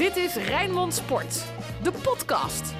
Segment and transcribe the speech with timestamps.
[0.00, 1.44] Dit is Rijnmond Sport,
[1.82, 2.74] de podcast.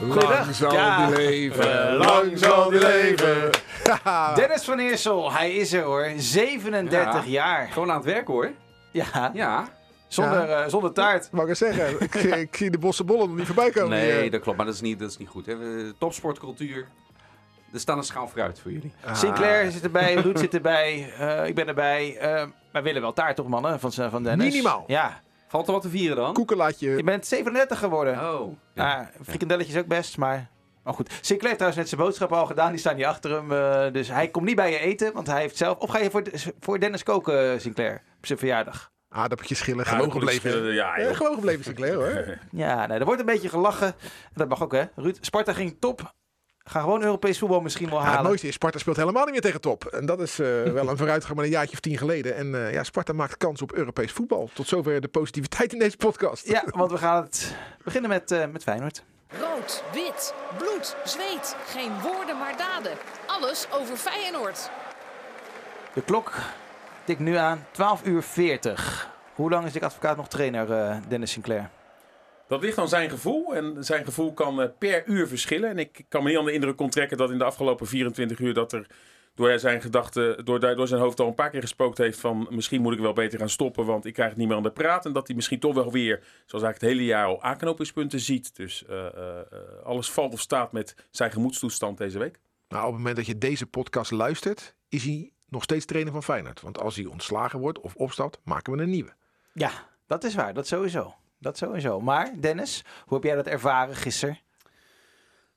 [0.00, 1.06] Lang zal Ja.
[1.06, 3.50] die leven, lang zal die leven.
[4.34, 6.12] Dennis van Eersel, hij is er hoor.
[6.16, 7.30] 37 Ja.
[7.30, 7.68] jaar.
[7.68, 8.50] Gewoon aan het werk hoor.
[8.90, 9.68] Ja, Ja.
[10.08, 11.30] zonder, eh, zonder taart.
[11.32, 13.90] Mag ik eens zeggen, ik, ik zie de bossenbollen nog niet voorbij komen.
[13.90, 14.30] Nee, hier.
[14.30, 14.56] dat klopt.
[14.56, 15.46] Maar dat is niet, dat is niet goed.
[15.46, 15.56] Hè.
[15.56, 16.86] We- Topsportcultuur.
[17.72, 18.92] Er staan een schaal vooruit voor jullie.
[19.04, 19.14] Ah.
[19.14, 22.16] Sinclair zit erbij, Ruud zit erbij, eh, ik ben erbij.
[22.16, 24.46] Eh wij willen wel taart toch mannen, van, van Dennis?
[24.52, 24.84] Minimaal.
[24.86, 26.32] Ja, Valt er wat te vieren dan?
[26.34, 26.90] Koeken laat je...
[26.90, 28.14] je bent 37 geworden.
[28.34, 28.56] Oh.
[28.74, 30.48] Ja, frikandelletjes ook best, maar...
[30.82, 32.70] Maar goed, Sinclair heeft trouwens net zijn boodschappen al gedaan.
[32.70, 33.52] Die staan hier achter hem.
[33.52, 35.78] eh, dus hij komt niet bij je eten, want hij heeft zelf...
[35.78, 36.22] Of ga je voor,
[36.60, 38.02] voor Dennis koken, Sinclair?
[38.18, 38.90] Op zijn verjaardag.
[39.08, 40.50] Aardappeltjes schillen, Ja, gewoon gebleven.
[40.50, 42.38] schillen, Ja, Ja, gewoon gebleven Sinclair hoor.
[42.62, 43.94] Ja, nee, er wordt een beetje gelachen.
[44.34, 44.84] Dat mag ook, hè?
[44.94, 46.12] Ruud, Sparta ging top.
[46.68, 48.26] Ga gewoon Europees voetbal misschien wel Ja, het halen.
[48.26, 49.84] mooiste is, Sparta speelt helemaal niet meer tegen top.
[49.84, 50.46] En dat is eh,
[50.78, 52.34] wel een vooruitgang met een jaartje of tien geleden.
[52.36, 54.50] En eh, ja, Sparta maakt kans op Europees voetbal.
[54.52, 56.46] Tot zover de positiviteit in deze podcast.
[56.48, 57.54] Ja, want we gaan het
[57.84, 59.02] beginnen met, eh, met Feyenoord.
[59.40, 61.56] Rood, wit, bloed, zweet.
[61.66, 62.92] Geen woorden maar daden.
[63.26, 64.70] Alles over Feyenoord.
[65.94, 66.32] De klok
[67.04, 69.08] tikt nu aan 12 uur 40.
[69.34, 71.70] Hoe lang is Dick Advocaat nog trainer, eh, Dennis Sinclair?
[72.48, 73.54] Dat ligt aan zijn gevoel.
[73.54, 75.70] En zijn gevoel kan eh, per uur verschillen.
[75.70, 78.54] En ik kan me niet aan de indruk onttrekken dat in de afgelopen 24 uur
[78.54, 78.86] dat er
[79.36, 82.82] door zijn gedachten, door, door zijn hoofd al een paar keer gespookt heeft van misschien
[82.82, 85.06] moet ik wel beter gaan stoppen, want ik krijg het niet meer aan de praat.
[85.06, 88.56] En dat hij misschien toch wel weer, zoals eigenlijk het hele jaar al, aanknopingspunten ziet.
[88.56, 89.44] Dus eh, eh, eh,
[89.84, 92.38] alles valt of staat met zijn gemoedstoestand deze week.
[92.68, 96.22] Nou, op het moment dat je deze podcast luistert, is hij nog steeds trainer van
[96.22, 96.60] Feyenoord.
[96.60, 99.14] Want als hij ontslagen wordt of opstapt, maken we een nieuwe.
[99.52, 99.70] Ja,
[100.06, 100.54] dat is waar.
[100.54, 101.14] Dat sowieso.
[101.38, 102.00] Dat sowieso.
[102.00, 104.38] Maar Dennis, hoe heb jij dat ervaren gisteren?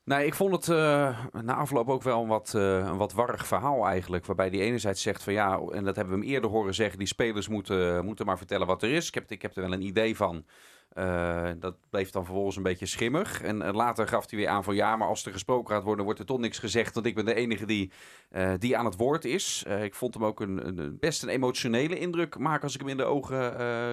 [0.04, 3.46] Nee, ik vond het eh, na afloop ook wel een wat, eh, een wat warrig
[3.46, 4.26] verhaal eigenlijk.
[4.26, 7.06] Waarbij die enerzijds zegt van ja, en dat hebben we hem eerder horen zeggen, die
[7.06, 9.08] spelers moeten, moeten maar vertellen wat er is.
[9.08, 10.44] Ik heb, ik heb er wel een idee van.
[10.90, 13.42] Eh, dat bleef dan vervolgens een beetje schimmig.
[13.42, 16.04] En eh, later gaf hij weer aan van ja, maar als er gesproken gaat worden,
[16.04, 16.94] wordt er toch niks gezegd.
[16.94, 17.90] Want ik ben de enige die,
[18.30, 19.62] eh, die aan het woord is.
[19.82, 22.96] Ik vond hem ook een, een, best een emotionele indruk maken als ik hem in
[22.96, 23.38] de ogen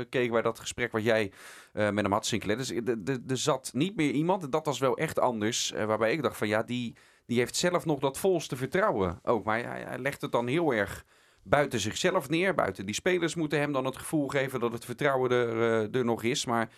[0.10, 1.32] keek bij dat gesprek wat jij
[1.72, 2.58] met hem had, Sinclair.
[2.58, 6.48] Dus er- zat niet meer iemand, dat was wel echt anders, waarbij ik dacht van
[6.48, 6.96] ja, die,
[7.26, 9.44] die heeft zelf nog dat volste vertrouwen ook.
[9.44, 11.06] Maar hij, hij legt het dan heel erg
[11.44, 12.54] buiten zichzelf neer.
[12.54, 16.24] Buiten die spelers moeten hem dan het gevoel geven dat het vertrouwen er, er nog
[16.24, 16.46] is.
[16.46, 16.70] Maar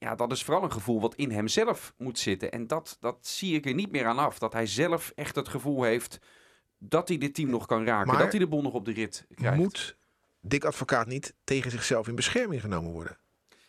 [0.00, 2.52] ja, dat is vooral een gevoel wat in hemzelf moet zitten.
[2.52, 4.38] En dat, dat zie ik er niet meer aan af.
[4.38, 6.18] Dat hij zelf echt het gevoel heeft
[6.78, 8.06] dat hij dit team nog kan raken.
[8.06, 9.58] Maar dat hij de bol nog op de rit krijgt.
[9.58, 9.96] Moet
[10.40, 13.18] Dick Advocaat niet tegen zichzelf in bescherming genomen worden?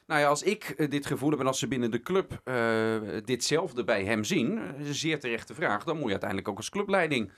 [0.06, 2.96] Nou ja, als ik eh, dit gevoel heb en als ze binnen de club eh,
[3.26, 6.58] ditzelfde bij hem zien, eh, is een zeer terechte vraag, dan moet je uiteindelijk ook
[6.58, 7.32] als clubleiding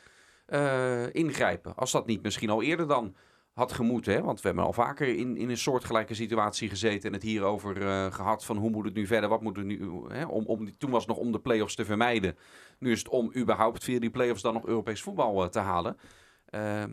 [0.46, 1.76] eh, ingrijpen.
[1.76, 3.16] Als dat niet misschien al eerder dan
[3.54, 4.22] had gemoeten, hè?
[4.22, 8.14] want we hebben al vaker in, in een soortgelijke situatie gezeten en het hierover eh
[8.14, 10.26] gehad van hoe moet het nu verder, wat moet het nu, hè?
[10.26, 12.38] Om, om, toen was het nog om de play-offs te vermijden.
[12.80, 15.98] Nu is het om überhaupt via die play-offs dan nog Europees voetbal eh, te halen.
[16.46, 16.92] Ehm,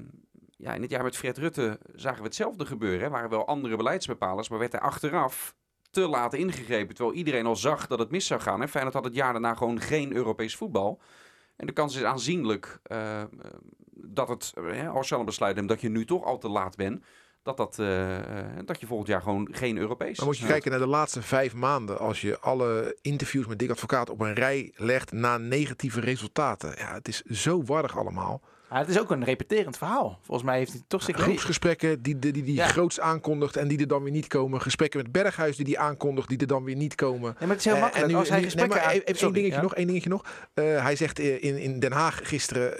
[0.56, 3.00] ja, in het jaar met Fred Rutte zagen we hetzelfde gebeuren.
[3.00, 5.54] Er waren wel andere beleidsbepalers, maar werd er achteraf
[5.91, 6.94] te laat ingegrepen.
[6.94, 8.60] Terwijl iedereen al zag dat het mis zou gaan.
[8.60, 8.69] Hè.
[8.69, 11.00] Feyenoord had het jaar daarna gewoon geen Europees voetbal.
[11.56, 13.28] En de kans is aanzienlijk eh, eh,
[14.03, 16.49] dat het, eh, als je al een besluit neemt dat je nu toch al te
[16.49, 17.05] laat bent,
[17.43, 20.71] dat, dat, eh, eh, dat je volgend jaar gewoon geen Europees Dan moet je kijken
[20.71, 21.99] naar de laatste vijf maanden.
[21.99, 26.75] Als je alle interviews met Dick Advocaat op een rij legt na negatieve resultaten.
[26.77, 28.41] Ja, het is zo warrig allemaal.
[28.70, 30.19] Ja, het is ook een repeterend verhaal.
[30.22, 31.28] Volgens mij heeft hij toch Sinclair...
[31.28, 32.66] Groepsgesprekken die, die, die, die Ja.
[32.66, 34.60] groots aankondigt en die er dan weer niet komen.
[34.60, 37.20] Gesprekken met Berghuis die die aankondigt die er dan weer niet komen.
[37.20, 38.06] Nee, maar het is heel Eh, makkelijk.
[38.08, 39.62] en nu- als hij gesprekken nee, maar aan- even Sorry, één dingetje ja.
[39.62, 39.75] nog.
[39.75, 40.25] één dingetje nog.
[40.54, 42.72] Eh, hij zegt eh, in, in Den Haag gisteren,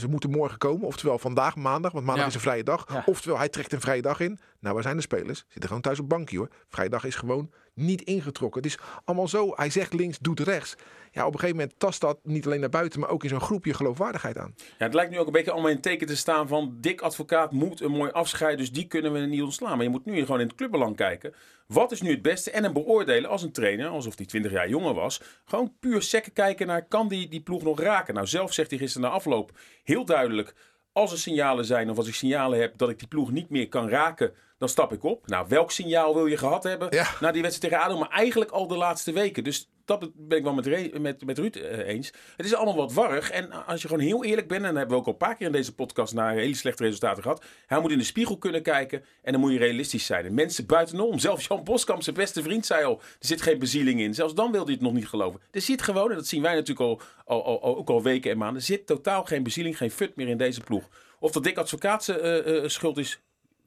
[0.00, 0.86] ze moeten morgen komen.
[0.86, 2.28] Oftewel vandaag maandag, want maandag Ja.
[2.30, 2.86] is een vrije dag.
[3.06, 4.38] Oftewel, hij trekt een vrije dag in.
[4.60, 5.38] Nou, waar zijn de spelers?
[5.48, 6.48] Zitten gewoon thuis op bankje hoor.
[6.68, 8.62] Vrije dag is gewoon niet ingetrokken.
[8.62, 9.52] Het is allemaal zo.
[9.54, 10.76] Hij zegt links, doet rechts.
[11.10, 13.40] Ja, op een gegeven moment tast dat niet alleen naar buiten, maar ook in zo'n
[13.40, 14.54] groepje geloofwaardigheid aan.
[14.56, 17.52] Ja, het lijkt nu ook een beetje allemaal in teken te staan van Dick Advocaat
[17.52, 19.76] moet een mooi afscheid, dus die kunnen we niet ontslaan.
[19.76, 21.34] Maar je moet nu gewoon in het clubbelang kijken.
[21.66, 22.50] Wat is nu het beste?
[22.50, 25.20] En hem beoordelen als een trainer, alsof hij 20 jaar jonger was.
[25.44, 28.14] Gewoon puur sekken kijken naar, kan die die ploeg nog raken?
[28.14, 30.54] Nou, zelf zegt hij gisteren na afloop heel duidelijk,
[30.92, 33.68] als er signalen zijn of als ik signalen heb dat ik die ploeg niet meer
[33.68, 35.26] kan raken, dan stap ik op.
[35.26, 37.06] Nou, welk signaal wil je gehad hebben Ja.
[37.20, 37.98] na die wedstrijd tegen ADO?
[38.00, 39.44] Maar eigenlijk al de laatste weken.
[39.44, 42.12] Dus dat ben ik wel met, Re- met, met Ruud eh, eens.
[42.36, 43.30] Het is allemaal wat warrig.
[43.30, 45.36] En als je gewoon heel eerlijk bent, en dat hebben we ook al een paar
[45.36, 47.44] keer in deze podcast naar hele slechte resultaten gehad.
[47.66, 50.24] Hij moet in de spiegel kunnen kijken en dan moet je realistisch zijn.
[50.24, 54.00] En mensen buitenom, zelfs Jan Boskamp, zijn beste vriend, zei al, er zit geen bezieling
[54.00, 54.14] in.
[54.14, 55.40] Zelfs dan wilde hij het nog niet geloven.
[55.50, 58.38] Er zit gewoon, en dat zien wij natuurlijk al, al, al, ook al weken en
[58.38, 60.88] maanden, er zit totaal geen bezieling, geen fut meer in deze ploeg.
[61.20, 63.20] Of dat Dick Advocaat zijn eh, eh, schuld is,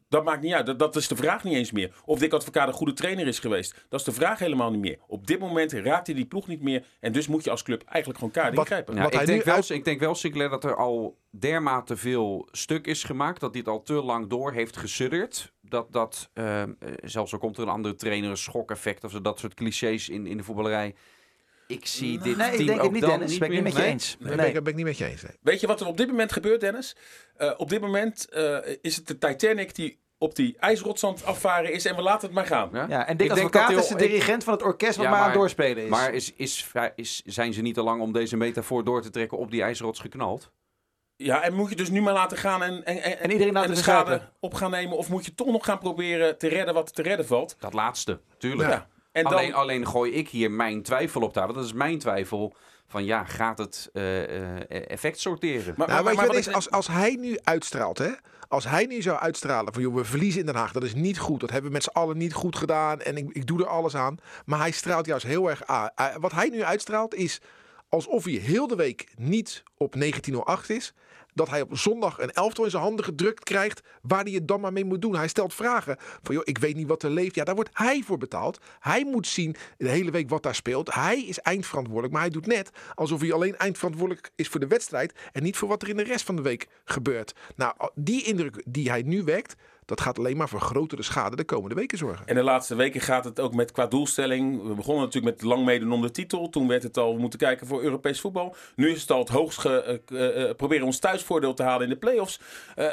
[0.10, 0.66] Dat maakt niet uit.
[0.66, 1.92] Dat, dat is de vraag niet eens meer.
[2.06, 3.86] Of Dick Advocaat een goede trainer is geweest.
[3.90, 4.98] Dat is de vraag helemaal niet meer.
[5.08, 6.84] Op dit moment raakt hij die ploeg niet meer.
[7.00, 8.96] En dus moet je als club eigenlijk gewoon kaart ingrijpen.
[8.96, 12.88] Ja, ik, denk wel, uit- ik denk wel, Sinclair, dat er al dermate veel stuk
[12.88, 13.40] is gemaakt.
[13.40, 15.54] Dat dit al te lang door heeft gesudderd.
[15.62, 16.70] Dat, dat eh, eh,
[17.04, 20.28] zelfs al komt er een andere trainer, een schokeffect of zo, dat soort clichés in,
[20.28, 20.96] in de voetballerij.
[21.70, 23.30] Ik zie dit Nee, ik team denk ook het niet, dan Dennis.
[23.30, 24.16] niet Ben ik niet met je eens.
[24.20, 25.22] Nee, ben, ik, ben ik niet met je eens.
[25.22, 25.38] nee.
[25.42, 26.96] Weet je wat er op dit moment gebeurt, Dennis?
[27.38, 31.86] Eh, op dit moment eh, is het de Titanic die op die ijsrotsand afvaren is.
[31.86, 32.70] En we laten het maar gaan.
[32.74, 32.86] Ja?
[32.90, 35.06] Ja, en Ik Dick denk Advocaat dat is de ik- dirigent van het orkest wat
[35.06, 35.90] Ja, maar aan het doorspelen is.
[35.90, 39.38] Maar is, is, is, zijn ze niet te lang om deze metafoor door te trekken
[39.38, 40.52] op die ijsrots geknald?
[41.16, 43.70] Ja, en moet je dus nu maar laten gaan en, en, en, En iedereen laten
[43.70, 44.98] de schade op gaan nemen?
[44.98, 47.56] Of moet je toch nog gaan proberen te redden wat te redden valt?
[47.60, 48.70] Dat laatste, tuurlijk.
[48.70, 48.88] Ja.
[49.12, 51.54] En dan, Alleen, alleen gooi ik hier mijn twijfel op tafel.
[51.54, 52.56] Dat is mijn twijfel
[52.88, 55.74] van ja, gaat het eh, eh, effect sorteren?
[55.78, 58.10] maar, Nou, maar- is, als, als hij nu uitstraalt, hè?
[58.48, 61.20] Als hij nu zou uitstralen van, joh, we verliezen in Den Haag, dat is niet
[61.20, 61.40] goed.
[61.40, 63.96] Dat hebben we met z'n allen niet goed gedaan en ik, ik doe er alles
[63.96, 64.18] aan.
[64.46, 65.90] Maar hij straalt juist heel erg aan.
[66.20, 67.42] Wat hij nu uitstraalt is
[67.90, 70.94] alsof hij heel de week niet op 1908 is.
[71.40, 74.62] Dat hij op zondag een elftal in zijn handen gedrukt krijgt waar hij het dan
[74.62, 75.16] maar mee moet doen.
[75.16, 77.36] Hij stelt vragen van, joh, ik weet niet wat er leeft.
[77.36, 78.60] Ja, daar wordt hij voor betaald.
[78.80, 80.94] Hij moet zien de hele week wat daar speelt.
[80.94, 85.14] Hij is eindverantwoordelijk, maar hij doet net alsof hij alleen eindverantwoordelijk is voor de wedstrijd
[85.32, 87.36] en niet voor wat er in de rest van de week gebeurt.
[87.56, 89.56] Nou, die indruk die hij nu wekt,
[89.90, 92.28] dat gaat alleen maar voor grotere schade de komende weken zorgen.
[92.28, 94.68] En de laatste weken gaat het ook met qua doelstelling.
[94.68, 96.50] We begonnen natuurlijk met lang meedoen om titel.
[96.50, 98.56] Toen werd het al, we moeten kijken voor Europees voetbal.
[98.76, 101.90] Nu is het al het hoogst ge, eh, eh, proberen ons thuisvoordeel te halen in
[101.90, 102.40] de play-offs.
[102.76, 102.86] Eh,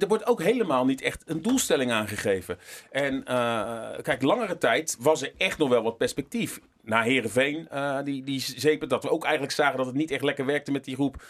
[0.00, 2.58] er wordt ook helemaal niet echt een doelstelling aangegeven.
[2.90, 6.60] En eh, kijk, langere tijd was er echt nog wel wat perspectief.
[6.82, 7.68] Na Herenveen,
[8.04, 10.84] die, die zepen, dat we ook eigenlijk zagen dat het niet echt lekker werkte met
[10.84, 11.22] die groep.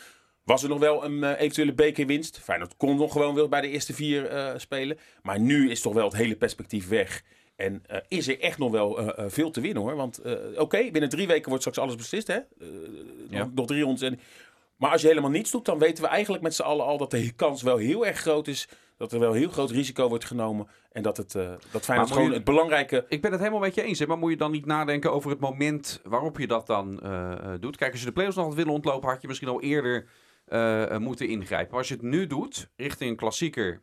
[0.51, 2.39] Was er nog wel een eh, eventuele bekerwinst?
[2.39, 4.99] Feyenoord kon nog gewoon weer bij de eerste vier eh, spelen.
[5.23, 7.23] Maar nu is toch wel het hele perspectief weg.
[7.57, 9.97] En eh, is er echt nog wel veel te winnen hoor.
[9.97, 10.21] Want
[10.57, 12.27] oké, binnen drie weken wordt straks alles beslist.
[12.27, 12.35] Hè?
[12.35, 13.39] Ja.
[13.39, 14.03] nog, nog drie rondes.
[14.03, 14.21] En...
[14.77, 17.11] Maar als je helemaal niets doet, dan weten we eigenlijk met z'n allen al dat
[17.11, 18.69] de kans wel heel erg groot is.
[18.97, 20.69] Dat er wel heel groot risico wordt genomen.
[20.93, 23.05] En dat, het, eh dat Feyenoord gewoon je- het belangrijke...
[23.09, 25.31] Ik ben het helemaal met je eens, hè, maar moet je dan niet nadenken over
[25.31, 26.95] het moment waarop je dat dan
[27.61, 27.77] doet?
[27.77, 30.07] Kijk, als je de play-offs nog had willen ontlopen, had je misschien al eerder
[30.51, 31.69] eh, moeten ingrijpen.
[31.71, 33.81] Maar als je het nu doet, richting een klassieker,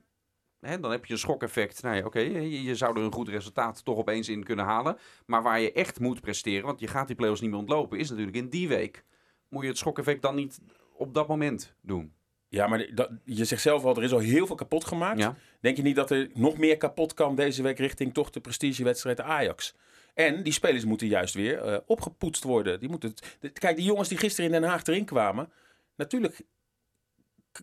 [0.59, 1.81] hè, dan heb je een schokeffect.
[1.81, 4.97] Nou ja, oké, je, je zou er een goed resultaat toch opeens in kunnen halen.
[5.25, 8.09] Maar waar je echt moet presteren, want je gaat die play-offs niet meer ontlopen, is
[8.09, 9.03] natuurlijk in die week.
[9.49, 10.59] Moet je het schokeffect dan niet
[10.93, 12.13] op dat moment doen?
[12.49, 15.19] Ja, maar dat, je zegt zelf al, er is al heel veel kapot gemaakt.
[15.19, 15.35] Ja.
[15.59, 19.21] Denk je niet dat er nog meer kapot kan deze week richting toch de prestigewedstrijd
[19.21, 19.75] Ajax?
[20.13, 22.79] En die spelers moeten juist weer eh, opgepoetst worden.
[22.79, 23.13] Die moeten
[23.53, 25.51] kijk, die jongens die gisteren in Den Haag erin kwamen.
[25.95, 26.41] Natuurlijk,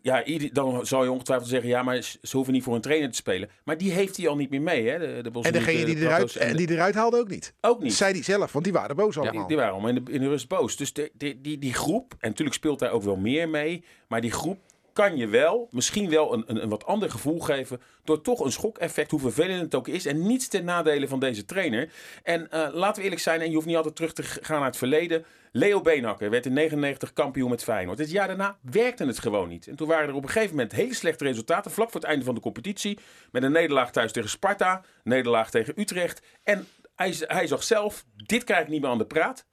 [0.02, 1.68] ja, ieder- dan zou je ongetwijfeld zeggen...
[1.68, 3.48] ja, maar ze hoeven niet voor een trainer te spelen.
[3.64, 4.98] Maar die heeft hij al niet meer mee, hè?
[4.98, 7.54] De, de En degene die de eruit, en die eruit haalde ook niet.
[7.60, 7.94] ook niet.
[7.94, 9.38] Zei hij zelf, want die waren boos allemaal.
[9.38, 10.76] Die, die waren allemaal in de, in de rust boos.
[10.76, 14.20] Dus de, die, die, die groep, en natuurlijk speelt daar ook wel meer mee, maar
[14.20, 14.58] die groep
[14.92, 18.52] kan je wel, misschien wel een, een, een wat ander gevoel geven, door toch een
[18.52, 21.90] schokeffect, hoe vervelend het ook is, en niets ten nadele van deze trainer.
[22.22, 24.68] En eh, laten we eerlijk zijn, en je hoeft niet altijd terug te gaan naar
[24.68, 25.24] het verleden.
[25.56, 27.98] Leo Beenhakker werd in 99 kampioen met Feyenoord.
[27.98, 29.66] Het jaar daarna werkte het gewoon niet.
[29.66, 32.24] En toen waren er op een gegeven moment hele slechte resultaten, vlak voor het einde
[32.24, 32.98] van de competitie,
[33.30, 36.22] met een nederlaag thuis tegen Sparta, nederlaag tegen Utrecht.
[36.42, 39.46] En hij, hij zag zelf, dit krijg ik niet meer aan de praat.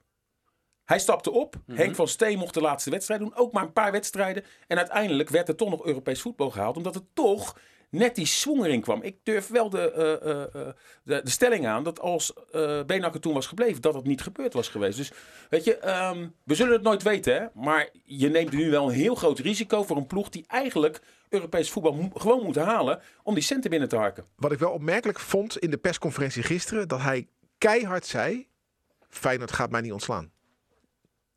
[0.84, 1.54] Hij stapte op.
[1.66, 3.36] Henk van Steen mocht de laatste wedstrijd doen.
[3.36, 4.44] Ook maar een paar wedstrijden.
[4.66, 6.76] En uiteindelijk werd er toch nog Europees voetbal gehaald.
[6.76, 7.58] Omdat het toch
[7.92, 9.02] net die swing erin kwam.
[9.02, 13.20] Ik durf wel de, eh, eh, eh, de, de stelling aan dat als eh Beenhakker
[13.20, 14.96] toen was gebleven, dat het niet gebeurd was geweest.
[14.96, 15.12] Dus
[15.50, 17.34] weet je, ehm, we zullen het nooit weten.
[17.34, 17.46] Hè?
[17.54, 21.70] Maar je neemt nu wel een heel groot risico voor een ploeg die eigenlijk Europees
[21.70, 24.24] voetbal gewoon moet halen om die centen binnen te harken.
[24.36, 28.48] Wat ik wel opmerkelijk vond in de persconferentie gisteren, dat hij keihard zei:
[29.08, 30.32] Feyenoord gaat mij niet ontslaan.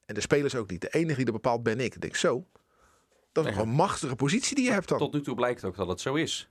[0.05, 0.81] En de spelers ook niet.
[0.81, 1.95] De enige die dat bepaalt ben ik.
[1.95, 2.45] Ik denk zo.
[3.35, 4.97] Dat is een machtige positie die je hebt dan.
[4.97, 6.49] Tot nu toe blijkt ook dat het zo is.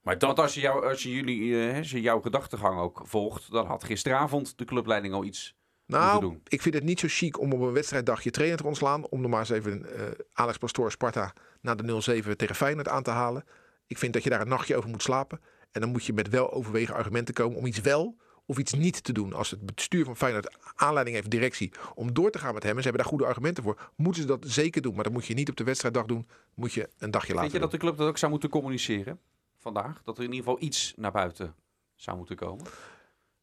[0.00, 3.00] Maar dat, Want als je, jou, als je, jullie, eh, als je jouw gedachtegang ook
[3.04, 5.54] volgt, dan had gisteravond de clubleiding al iets
[5.86, 6.40] Nou, doen.
[6.48, 9.06] ik vind het niet zo chic om op een wedstrijddag je trainer te ontslaan.
[9.08, 10.02] Om nog maar eens even eh,
[10.32, 13.44] Alex Pastoor Sparta na de 0-7 tegen Feyenoord aan te halen.
[13.86, 15.40] Ik vind dat je daar een nachtje over moet slapen.
[15.72, 18.16] En dan moet je met wel overwegen argumenten komen om iets wel
[18.46, 19.32] of iets niet te doen.
[19.32, 22.72] Als het bestuur van Feyenoord aanleiding heeft, directie, om door te gaan met hem.
[22.76, 23.90] En ze hebben daar goede argumenten voor.
[23.96, 24.94] Moeten ze dat zeker doen.
[24.94, 26.28] Maar dat moet je niet op de wedstrijddag doen.
[26.54, 29.20] Moet je een dagje later Vind je dat de club dat ook zou moeten communiceren
[29.58, 30.02] vandaag?
[30.04, 31.54] Dat er in ieder geval iets naar buiten
[31.94, 32.64] zou moeten komen?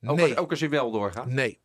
[0.06, 0.30] Ook, Nee.
[0.30, 1.26] als, ook als je wel doorgaat?
[1.26, 1.60] Nee.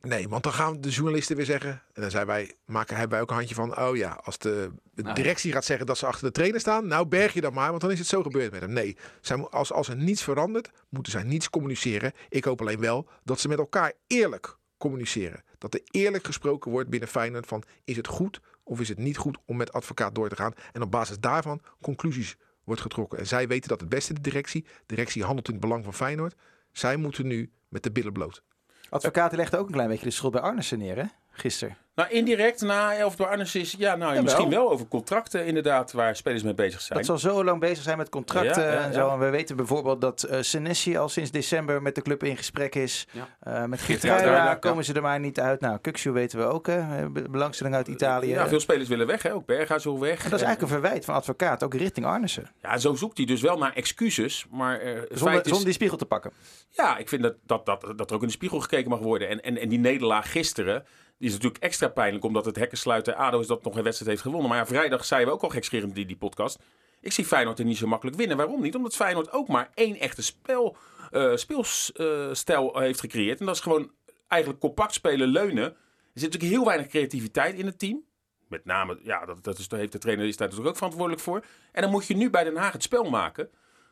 [0.00, 1.70] Nee, want dan gaan de journalisten weer zeggen.
[1.70, 3.78] En dan zijn wij, maken hebben wij ook een handje van.
[3.78, 5.12] Oh ja, als de ja.
[5.12, 6.86] directie gaat zeggen dat ze achter de trainer staan.
[6.86, 8.72] Nou, berg je dat maar, want dan is het zo gebeurd met hem.
[8.72, 12.12] Nee, zij, als, als er niets verandert, moeten zij niets communiceren.
[12.28, 15.42] Ik hoop alleen wel dat ze met elkaar eerlijk communiceren.
[15.58, 19.16] Dat er eerlijk gesproken wordt binnen Feyenoord van is het goed of is het niet
[19.16, 20.52] goed om met advocaat door te gaan.
[20.72, 23.18] En op basis daarvan conclusies wordt getrokken.
[23.18, 25.94] En zij weten dat het beste de directie, de directie handelt in het belang van
[25.94, 26.34] Feyenoord.
[26.72, 28.42] Zij moeten nu met de billen bloot.
[28.90, 31.04] Advocaten legden ook een klein beetje de schuld bij Arnissen neer, hè?
[31.40, 31.76] Gisteren.
[31.94, 34.22] Nou, indirect, na of het bij Arnes is, ja, nou, Jawel.
[34.22, 36.98] misschien wel over contracten inderdaad, waar spelers mee bezig zijn.
[36.98, 39.06] Dat zal zo lang bezig zijn met contracten Ja, ja, en zo.
[39.06, 39.12] ja.
[39.12, 42.74] En we weten bijvoorbeeld dat eh Senesi al sinds december met de club in gesprek
[42.74, 43.06] is.
[43.12, 43.28] Ja.
[43.40, 44.54] Eh, met ja.
[44.54, 45.60] komen ze er maar niet uit.
[45.60, 47.10] Nou, Kukshu weten we ook, hè?
[47.10, 48.28] Be- Belangstelling uit Italië.
[48.28, 49.34] Ja, veel spelers willen weg, hè?
[49.34, 50.24] ook Berghuis wil weg.
[50.24, 52.50] En dat is eigenlijk een verwijt van advocaat, ook richting Arnissen.
[52.62, 55.48] Ja, zo zoekt hij dus wel naar excuses, maar eh, Zonder, feit is...
[55.48, 56.32] zonder die spiegel te pakken.
[56.70, 59.28] Ja, ik vind dat, dat, dat, dat er ook in de spiegel gekeken mag worden.
[59.28, 60.84] En, en, en die nederlaag gisteren,
[61.18, 62.24] is natuurlijk extra pijnlijk...
[62.24, 64.48] omdat het hekken sluiten ADO is dat nog een wedstrijd heeft gewonnen.
[64.48, 66.58] Maar ja, vrijdag zeiden we ook al gekscherend in die, podcast...
[67.00, 68.36] ik zie Feyenoord er niet zo makkelijk winnen.
[68.36, 68.74] Waarom niet?
[68.74, 70.76] Omdat Feyenoord ook maar één echte spel,
[71.10, 73.40] eh, speelstijl heeft gecreëerd.
[73.40, 73.90] En dat is gewoon
[74.28, 75.64] eigenlijk compact spelen, leunen.
[75.64, 78.04] Er zit natuurlijk heel weinig creativiteit in het team.
[78.48, 81.44] Met name, ja, dat, dat is, heeft de trainer is daar natuurlijk ook verantwoordelijk voor.
[81.72, 83.50] En dan moet je nu bij Den Haag het spel maken...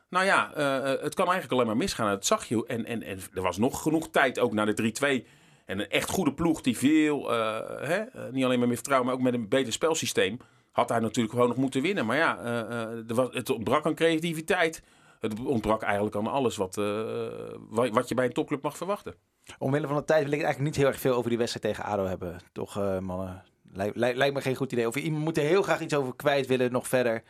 [0.09, 2.09] Nou ja, eh, het kan eigenlijk alleen maar misgaan.
[2.09, 2.65] Dat zag je.
[2.67, 5.27] En, en, en er was nog genoeg tijd ook naar de 3-2.
[5.67, 9.07] En een echt goede ploeg die veel, eh, hè, eh, niet alleen maar met vertrouwen,
[9.09, 10.37] maar ook met een beter spelsysteem.
[10.71, 12.05] Had hij natuurlijk gewoon nog moeten winnen.
[12.05, 14.83] Maar ja, eh, er was, het ontbrak aan creativiteit.
[15.19, 19.15] Het ontbrak eigenlijk aan alles wat, wa- wat je bij een topclub mag verwachten.
[19.57, 21.91] Omwille van de tijd wil ik eigenlijk niet heel erg veel over die wedstrijd tegen
[21.91, 22.37] ADO hebben.
[22.51, 23.43] Toch, mannen?
[23.71, 24.87] Lij- lij- lijkt me geen goed idee.
[24.87, 27.23] Of iemand moet er heel graag iets over kwijt willen, nog verder.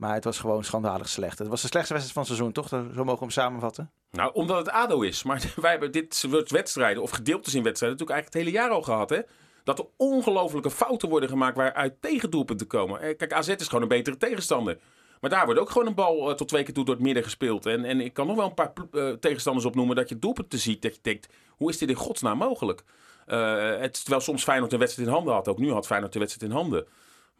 [0.00, 1.38] Maar het was gewoon schandalig slecht.
[1.38, 2.94] Het was de slechtste wedstrijd van het seizoen, toch?
[2.94, 3.90] Zo mogen we hem samenvatten.
[4.10, 5.22] Nou, omdat het ADO is.
[5.22, 8.76] Maar wij hebben dit soort wedstrijden, of gedeeltes in wedstrijden, natuurlijk eigenlijk het hele jaar
[8.76, 9.10] al gehad.
[9.10, 9.20] Hè?
[9.64, 13.00] Dat er ongelofelijke fouten worden gemaakt waaruit tegendoelpunten komen.
[13.00, 14.78] Eh, Kijk, AZ is gewoon een betere tegenstander.
[15.20, 17.22] Maar daar wordt ook gewoon een bal eh, tot twee keer toe door het midden
[17.22, 17.66] gespeeld.
[17.66, 20.82] En, en ik kan nog wel een paar eh, tegenstanders opnoemen dat je doelpunten ziet.
[20.82, 22.82] Dat je denkt, hoe is dit in godsnaam mogelijk?
[23.26, 25.48] Eh, het, terwijl soms Feyenoord een wedstrijd in handen had.
[25.48, 26.86] Ook nu had Feyenoord de wedstrijd in handen.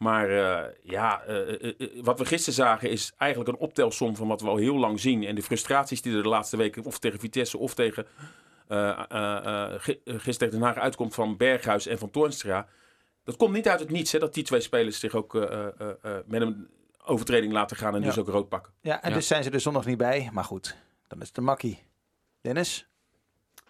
[0.01, 4.41] Maar eh, ja, eh, eh, wat we gisteren zagen is eigenlijk een optelsom van wat
[4.41, 5.23] we al heel lang zien.
[5.23, 8.05] En de frustraties die er de laatste weken of tegen Vitesse of tegen
[9.79, 12.67] gi- gisteren tegen Den Haag uitkomt van Berghuis en van Toornstra.
[13.23, 15.67] Dat komt niet uit het niets, hè, dat die twee spelers zich ook eh, eh,
[15.79, 16.69] eh, eh, met een
[17.05, 18.05] overtreding laten gaan en Ja.
[18.07, 18.73] dus ook rood pakken.
[18.81, 19.15] Ja, en Ja.
[19.15, 20.29] dus zijn ze er zondag niet bij.
[20.33, 20.75] Maar goed,
[21.07, 21.83] dan is het een makkie.
[22.41, 22.85] Dennis,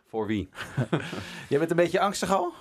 [0.07, 0.50] Voor wie?
[1.50, 2.53] jij bent een beetje angstig al?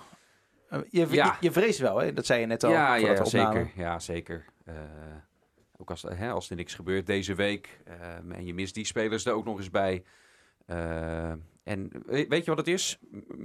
[0.70, 1.36] Eh, Je, je, Ja.
[1.40, 2.12] je vreest wel, hè?
[2.12, 2.70] Dat zei je net al.
[2.70, 3.70] Ja, zeker.
[3.76, 4.44] Ja, zeker.
[4.64, 4.74] Eh,
[5.76, 9.24] ook als, hè, als er niks gebeurt deze week eh, en je mist die spelers
[9.24, 10.02] er ook nog eens bij.
[11.62, 12.98] En we- weet je wat het is?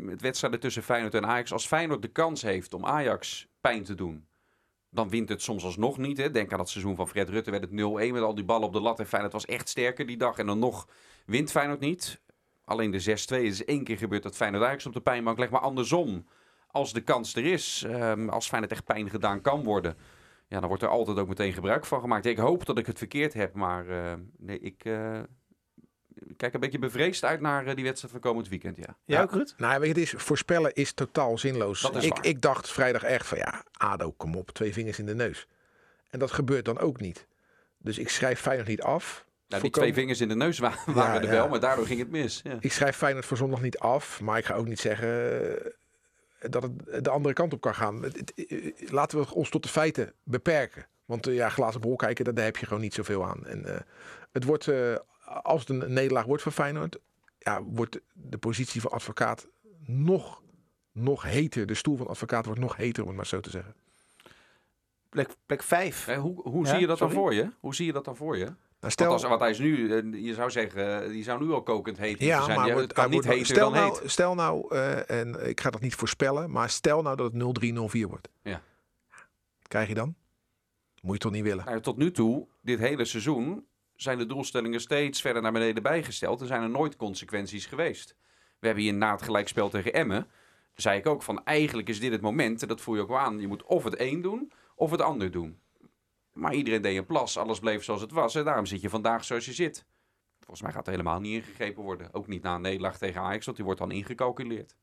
[0.07, 1.51] Het wedstrijden tussen Feyenoord en Ajax.
[1.51, 4.27] Als Feyenoord de kans heeft om Ajax pijn te doen,
[4.89, 6.17] dan wint het soms alsnog niet.
[6.17, 6.31] Hè.
[6.31, 8.73] Denk aan dat seizoen van Fred Rutte, werd het 0-1 met al die ballen op
[8.73, 8.99] de lat.
[8.99, 10.37] En Feyenoord was echt sterker die dag.
[10.37, 10.87] En dan nog
[11.25, 12.21] wint Feyenoord niet.
[12.65, 15.51] Alleen de 6-2 Het is één keer gebeurd dat Feyenoord Ajax op de pijnbank legt.
[15.51, 16.27] Maar andersom,
[16.75, 19.97] als de kans er is, ehm, als Feyenoord echt pijn gedaan kan worden...
[20.47, 22.25] Ja, dan wordt er altijd ook meteen gebruik van gemaakt.
[22.25, 25.19] Ik hoop dat ik het verkeerd heb, maar eh, nee, ik eh,
[26.15, 28.97] ik kijk een beetje bevreesd uit naar eh, die wedstrijd van komend weekend, ja.
[29.05, 29.53] Jij ook, Ruud?
[29.57, 31.81] Nou, weet je, het is, voorspellen is totaal zinloos.
[31.81, 32.25] Dat is ik, waar.
[32.25, 35.47] ik dacht vrijdag echt van ja, ADO, kom op, twee vingers in de neus.
[36.09, 37.27] En dat gebeurt dan ook niet.
[37.77, 39.25] Dus ik schrijf Feyenoord niet af.
[39.47, 41.31] Nou, die twee vingers in de neus wa- waren er ja.
[41.31, 42.41] wel, maar daardoor ging het mis.
[42.43, 42.57] Ja.
[42.59, 44.21] Ik schrijf Feyenoord voor zondag niet af.
[44.21, 45.71] Maar ik ga ook niet zeggen eh,
[46.49, 48.05] dat het de andere kant op kan gaan.
[48.05, 50.85] Eh, laten we ons tot de feiten beperken.
[51.05, 53.45] Want eh, ja, glazen bol kijken, daar, daar heb je gewoon niet zoveel aan.
[53.45, 53.79] En eh,
[54.31, 54.95] het wordt, eh,
[55.43, 56.99] als het een nederlaag wordt voor Feyenoord...
[57.37, 59.47] Ja, wordt de positie van advocaat
[59.85, 60.41] nog,
[60.91, 61.65] nog heter.
[61.65, 63.75] De stoel van advocaat wordt nog heter, om het maar zo te zeggen.
[65.09, 66.07] Plek, plek 5.
[66.07, 67.49] Eh, hoe hoe Ja, zie je dat dan voor je?
[67.59, 68.53] Hoe zie je dat dan voor je?
[68.85, 71.51] Nou, Stel, als, want hij is nu, eh, je zou zeggen, eh, die zou nu
[71.51, 72.59] al kokend heet Ja, zijn.
[72.59, 74.11] maar Ja, het kan niet heter stel dan nou, heet.
[74.11, 78.07] Stel nou, eh, en ik ga dat niet voorspellen, maar stel nou dat het 0-3-0-4
[78.07, 78.29] wordt.
[78.41, 78.61] Ja.
[79.59, 80.15] Wat krijg je dan?
[81.01, 81.65] Moet je toch niet willen?
[81.65, 83.65] Nou, tot nu toe, dit hele seizoen,
[83.95, 86.41] zijn de doelstellingen steeds verder naar beneden bijgesteld.
[86.41, 88.15] Er zijn er nooit consequenties geweest.
[88.59, 90.27] We hebben hier na het gelijkspel tegen Emmen,
[90.75, 93.19] zei ik ook van eigenlijk is dit het moment, en dat voel je ook wel
[93.19, 95.59] aan, je moet of het een doen, of het ander doen.
[96.35, 99.23] Maar iedereen deed een plas, alles bleef zoals het was en daarom zit je vandaag
[99.23, 99.85] zoals je zit.
[100.39, 102.09] Volgens mij gaat er helemaal niet ingegrepen worden.
[102.11, 104.75] Ook niet na een nederlaag tegen Ajax, want die wordt dan ingecalculeerd.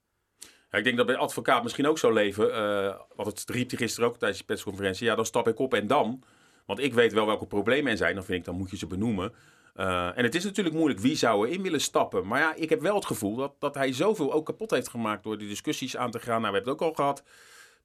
[0.71, 2.54] Ik denk dat bij advocaat misschien ook zo leven.
[2.54, 5.06] eh want het riep hij gisteren ook tijdens de persconferentie.
[5.06, 6.23] Ja, dan stap ik op en dan.
[6.66, 8.14] Want ik weet wel welke problemen er zijn.
[8.14, 9.32] Dan vind ik, dan moet je ze benoemen.
[9.75, 12.26] Eh, en het is natuurlijk moeilijk, wie zou erin willen stappen?
[12.26, 15.23] Maar ja, ik heb wel het gevoel dat, dat hij zoveel ook kapot heeft gemaakt
[15.23, 16.40] door die discussies aan te gaan.
[16.40, 17.23] Nou, we hebben het ook al gehad.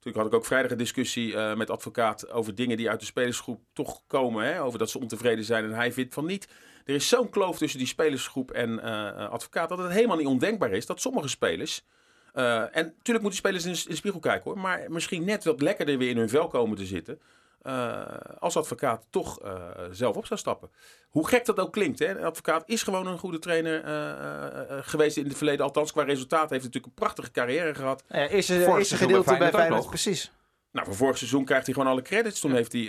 [0.00, 3.06] Toen had ik ook vrijdag een discussie eh, met advocaat over dingen die uit de
[3.06, 4.44] spelersgroep toch komen.
[4.44, 6.48] Hè, over dat ze ontevreden zijn en hij vindt van niet.
[6.84, 10.70] Er is zo'n kloof tussen die spelersgroep en eh, advocaat dat het helemaal niet ondenkbaar
[10.70, 11.84] is dat sommige spelers...
[12.32, 14.58] eh, en natuurlijk moeten spelers in in de spiegel kijken hoor.
[14.58, 17.20] Maar misschien net wat lekkerder weer in hun vel komen te zitten.
[17.62, 18.02] Eh,
[18.38, 19.54] als advocaat toch eh,
[19.90, 20.70] zelf op zou stappen.
[21.08, 21.98] Hoe gek dat ook klinkt.
[21.98, 22.18] Hè?
[22.18, 25.64] Een advocaat is gewoon een goede trainer eh, geweest in het verleden.
[25.64, 28.04] Althans, qua resultaat heeft hij natuurlijk een prachtige carrière gehad.
[28.08, 30.32] Ja, seizoen bij gedeelte bij Feyenoord precies.
[30.70, 32.40] Nou, voor vorig seizoen krijgt hij gewoon alle credits.
[32.40, 32.84] Toen heeft hij,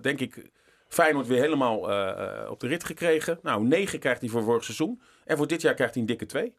[0.00, 0.50] denk ik,
[0.88, 1.78] Feyenoord weer helemaal
[2.48, 3.38] op de rit gekregen.
[3.42, 5.00] Nou, negen krijgt hij voor vorig seizoen.
[5.24, 6.54] En voor dit jaar krijgt hij een dikke twee.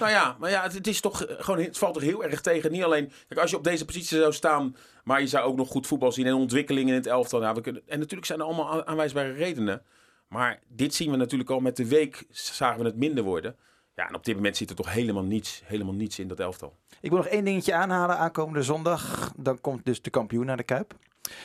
[0.00, 2.40] Nou ja, maar ja, het, het is toch eh, gewoon, het valt toch heel erg
[2.40, 2.72] tegen.
[2.72, 5.68] Niet alleen, kijk, als je op deze positie zou staan, maar je zou ook nog
[5.68, 7.40] goed voetbal zien en ontwikkelingen in het elftal.
[7.40, 9.82] Nou, we kunnen, en natuurlijk zijn er allemaal aan- aanwijsbare redenen.
[10.28, 13.56] Maar dit zien we natuurlijk al met de week, zagen we het minder worden.
[13.94, 16.76] Ja, en op dit moment zit er toch helemaal niets, helemaal niets in dat elftal.
[17.00, 19.32] Ik wil nog één dingetje aanhalen aankomende zondag.
[19.36, 20.94] Dan komt dus de kampioen naar de Kuip.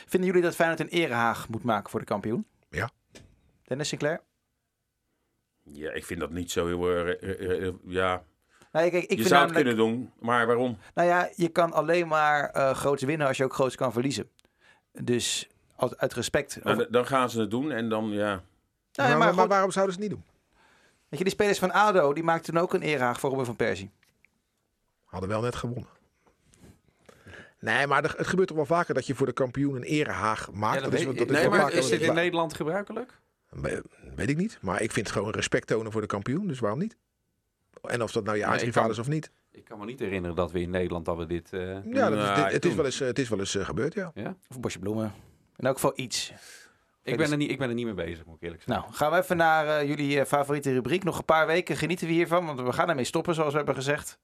[0.08, 2.46] Vinden jullie dat Feyenoord een erehaag moet maken voor de kampioen?
[2.70, 2.90] Ja.
[3.64, 4.22] Dennis Sinclair?
[5.72, 6.90] Ja, ik vind dat niet zo heel...
[6.90, 8.24] eh, eh, eh, eh, ja,
[8.72, 10.78] Nou, kijk, ik je vind zou het namelijk- kunnen doen, maar waarom?
[10.94, 14.30] Nou ja, je kan alleen maar eh groots winnen als je ook groots kan verliezen.
[15.02, 16.60] Dus als, uit respect.
[16.64, 18.44] Nou, over- dan gaan ze het doen en dan, ja...
[18.94, 20.28] Nou ja, maar, maar waarom zouden ze het niet doen?
[21.10, 23.92] weet je, die spelers van ADO, die maakten ook een erehaag voor Robin van Persie.
[25.06, 25.88] Hadden wel net gewonnen.
[27.60, 30.76] Nee, maar het gebeurt toch wel vaker dat je voor de kampioen een erehaag maakt.
[30.76, 33.20] Ja, dat dat is, dat is nee, maar is dit in la- Nederland gebruikelijk?
[33.50, 33.84] We-
[34.16, 34.58] Weet ik niet.
[34.62, 36.48] Maar ik vind het gewoon respect tonen voor de kampioen.
[36.48, 36.98] Dus waarom niet?
[37.82, 39.32] En of dat nou je Nee, aardsrivaal is of niet.
[39.52, 41.54] Ik kan me niet herinneren dat we in Nederland dat we dit...
[41.54, 43.66] eh, Ja, dat is, dit- het, is wel eens, eh, het is wel eens eh,
[43.66, 44.12] gebeurd, ja.
[44.48, 45.14] Of een bosje bloemen.
[45.56, 46.32] In elk geval iets.
[47.04, 48.84] ik, ben er niet, ik ben er niet mee bezig, moet ik eerlijk zeggen.
[48.84, 51.04] Nou, gaan we even naar eh, jullie eh, favoriete rubriek.
[51.04, 53.76] Nog een paar weken genieten we hiervan, want we gaan ermee stoppen, zoals we hebben
[53.76, 54.20] gezegd.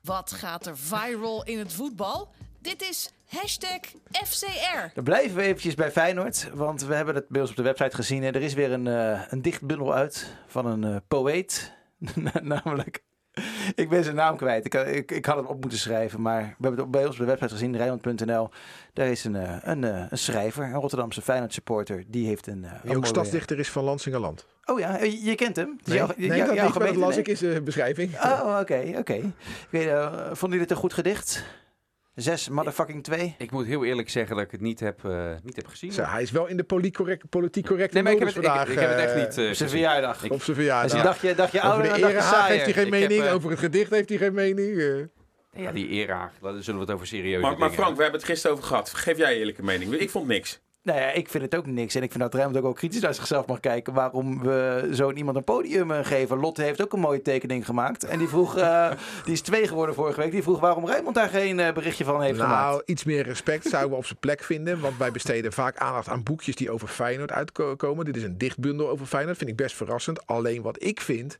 [0.00, 2.34] Wat gaat er viral in het voetbal?
[2.64, 3.80] Dit is hashtag
[4.10, 4.94] FCR.
[4.94, 7.96] Dan blijven we eventjes bij Feyenoord, want we hebben het bij ons op de website
[7.96, 8.22] gezien.
[8.22, 11.72] Er is weer een, eh een dichtbundel uit van een eh, poëet.
[12.42, 13.02] Namelijk,
[13.74, 14.64] ik ben zijn naam kwijt.
[14.66, 17.10] Ik, ik, ik had het op moeten schrijven, maar we hebben het op- bij ons
[17.12, 18.48] op de website gezien, Rijnmond.nl.
[18.92, 22.04] Daar is een, eh, een, eh, een schrijver, een Rotterdamse Feyenoord supporter.
[22.06, 22.64] Die heeft een...
[22.64, 24.46] eh, Die ook mooie- stadsdichter is van Lansingerland.
[24.64, 25.78] Oh ja, je, je kent hem.
[25.84, 27.18] Nee, dat jouw niet, maar dat las nee?
[27.18, 28.14] ik in zijn beschrijving.
[28.22, 29.12] Oh, oké, oké.
[29.14, 29.32] Ik
[29.70, 31.44] weet, eh, Vonden jullie het een goed gedicht?
[32.14, 33.34] Zes, motherfucking twee.
[33.38, 35.92] Ik moet heel eerlijk zeggen dat ik het niet heb, eh, niet heb gezien.
[35.92, 38.42] Zo, hij is wel in de politiek correct, politiek correcte nee, maar ik heb, modus
[38.42, 38.74] het, ik, vandaag.
[38.74, 40.24] ik heb het echt eh, niet eh, Op zijn verjaardag.
[40.24, 40.96] Ik- Op zijn Dus verjaardag.
[40.96, 42.86] je dacht je, dacht je Over ouder, de dan dacht je erehaag heeft hij geen
[42.86, 43.28] Ik heb, mening.
[43.30, 44.78] Over het gedicht heeft hij geen mening.
[44.78, 45.62] eh.
[45.62, 48.28] Ja, die eraag, daar zullen we het over serieus Maar, maar Frank, we hebben het
[48.30, 48.90] gisteren over gehad.
[48.94, 49.92] Geef jij eerlijke mening.
[49.94, 50.60] Ik vond niks.
[50.84, 51.94] Nou ja, ik vind het ook niks.
[51.94, 53.92] En ik vind dat Rijmond ook wel kritisch naar zichzelf mag kijken.
[53.92, 56.38] Waarom we zo'n iemand een podium eh, geven.
[56.38, 58.04] Lotte heeft ook een mooie tekening gemaakt.
[58.04, 58.90] En die vroeg, eh,
[59.24, 60.30] die is twee geworden vorige week.
[60.30, 62.88] Die vroeg waarom Rijmond daar geen eh, berichtje van heeft Nou, gemaakt.
[62.88, 64.80] iets meer respect zouden we op zijn plek vinden.
[64.80, 68.04] Want wij besteden vaak aandacht aan boekjes die over Feyenoord uitkomen.
[68.04, 69.36] Dit is een dichtbundel over Feyenoord.
[69.36, 70.26] Vind ik best verrassend.
[70.26, 71.38] Alleen wat ik vind,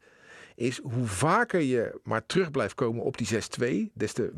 [0.55, 3.29] is hoe vaker je maar terug blijft komen op die
[3.89, 4.33] 6-2, des te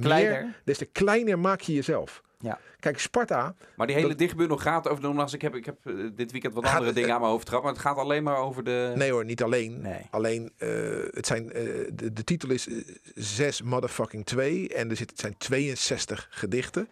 [0.00, 0.42] Kleiner.
[0.42, 2.22] meer, des te kleiner maak je jezelf.
[2.42, 2.58] Ja.
[2.80, 5.02] Kijk, Sparta, Maar die hele Dat- dichtbundel gaat over...
[5.02, 7.48] Nogmaals, ik heb, ik heb eh, dit weekend wat Gaat- andere dingen aan mijn hoofd
[7.48, 7.62] gehad.
[7.64, 8.92] Maar het gaat alleen maar over de...
[8.96, 9.80] nee hoor, niet alleen.
[9.80, 10.06] Nee.
[10.10, 10.68] Alleen, eh,
[11.10, 12.74] het zijn, eh, de, de titel is eh,
[13.14, 16.88] 6 motherfucking 2 en er zit, het zijn 62 gedichten.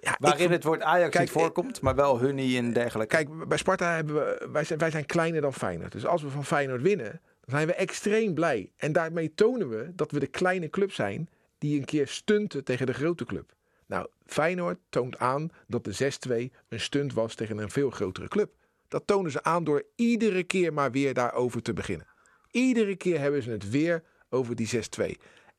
[0.00, 1.80] Ja, Waarin het woord Ajax Kijk, niet voorkomt.
[1.80, 3.16] Maar wel Hunny en dergelijke.
[3.16, 5.92] Kijk, bij Sparta hebben we, wij zijn, wij zijn kleiner dan Feyenoord.
[5.92, 7.10] Dus als we van Feyenoord winnen,
[7.44, 8.72] dan zijn we extreem blij.
[8.76, 12.86] En daarmee tonen we dat we de kleine club zijn die een keer stunten tegen
[12.86, 13.52] de grote club.
[13.90, 16.12] Nou, Feyenoord toont aan dat de
[16.50, 18.52] 6-2 een stunt was tegen een veel grotere club.
[18.88, 22.06] Dat tonen ze aan door iedere keer maar weer daarover te beginnen.
[22.50, 24.78] Iedere keer hebben ze het weer over die 6-2.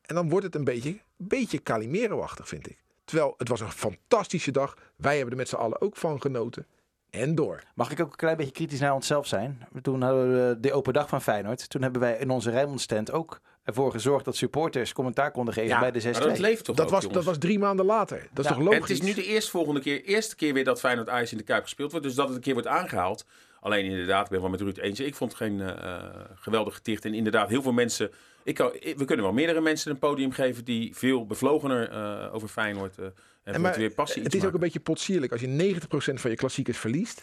[0.02, 2.78] En dan wordt het een beetje, beetje Calimero-achtig, vind ik.
[3.04, 4.76] Terwijl het was een fantastische dag.
[4.96, 6.66] Wij hebben er met z'n allen ook van genoten.
[7.10, 7.62] En door.
[7.74, 9.68] Mag ik ook een klein beetje kritisch naar onszelf zijn?
[9.82, 11.68] Toen hadden we de open dag van Feyenoord.
[11.68, 15.68] Toen hebben wij in onze Rijnmond stand ook ervoor gezorgd dat supporters commentaar konden geven
[15.68, 17.18] Ja, bij de 6 Maar dat leeft toch Dat ook, was, jongens?
[17.24, 18.18] dat was drie maanden later.
[18.32, 18.80] Dat is Ja, toch En logisch?
[18.80, 21.44] het is nu de eerste volgende keer, eerste keer weer dat Feyenoord Ajax in de
[21.44, 22.06] Kuip gespeeld wordt.
[22.06, 23.24] Dus dat het een keer wordt aangehaald.
[23.60, 25.00] Alleen inderdaad, ik ben wel met Ruud eens.
[25.00, 27.04] Ik vond het geen eh, eh, geweldig gedicht.
[27.04, 28.10] En inderdaad, heel veel mensen...
[28.44, 32.34] Ik kan, ik- we kunnen wel meerdere mensen een podium geven die veel bevlogener eh,
[32.34, 33.12] over Feyenoord eh en,
[33.54, 36.20] En met maar weer passie het iets is ook een beetje potsierlijk als je 90%
[36.20, 37.22] van je klassiekers verliest.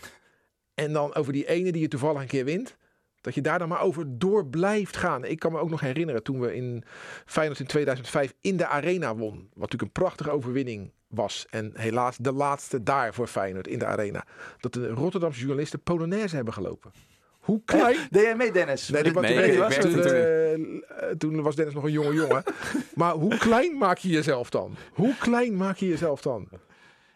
[0.73, 2.78] En dan over die ene die je toevallig een keer wint.
[3.22, 5.26] Dat je daar dan maar over door blijft gaan.
[5.26, 6.84] Ik kan me ook nog herinneren toen we in
[7.26, 9.36] Feyenoord in 2005 in de Arena won.
[9.36, 11.46] Wat natuurlijk een prachtige overwinning was.
[11.50, 14.26] En helaas de laatste daar voor Feyenoord in de arena.
[14.60, 16.92] Dat de Rotterdamse journalisten Polonaise hebben gelopen.
[17.40, 17.98] Hoe klein...
[18.10, 18.90] Deed jij mee, Dennis?
[18.90, 22.44] Nee, Nee, was, toen, toen eh, toen was Dennis nog een jonge jongen.
[22.96, 24.76] maar hoe klein maak je jezelf dan?
[24.94, 26.50] Hoe klein maak je jezelf dan?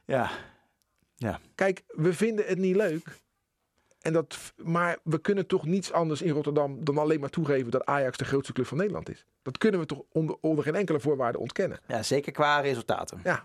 [0.06, 1.40] Ja.
[1.56, 3.22] Kijk, we vinden het niet leuk.
[4.04, 7.86] En dat, maar we kunnen toch niets anders in Rotterdam dan alleen maar toegeven dat
[7.86, 9.26] Ajax de grootste club van Nederland is.
[9.42, 11.80] Dat kunnen we toch onder, onder geen enkele voorwaarde ontkennen.
[11.88, 13.20] ja, zeker qua resultaten.
[13.24, 13.44] Ja.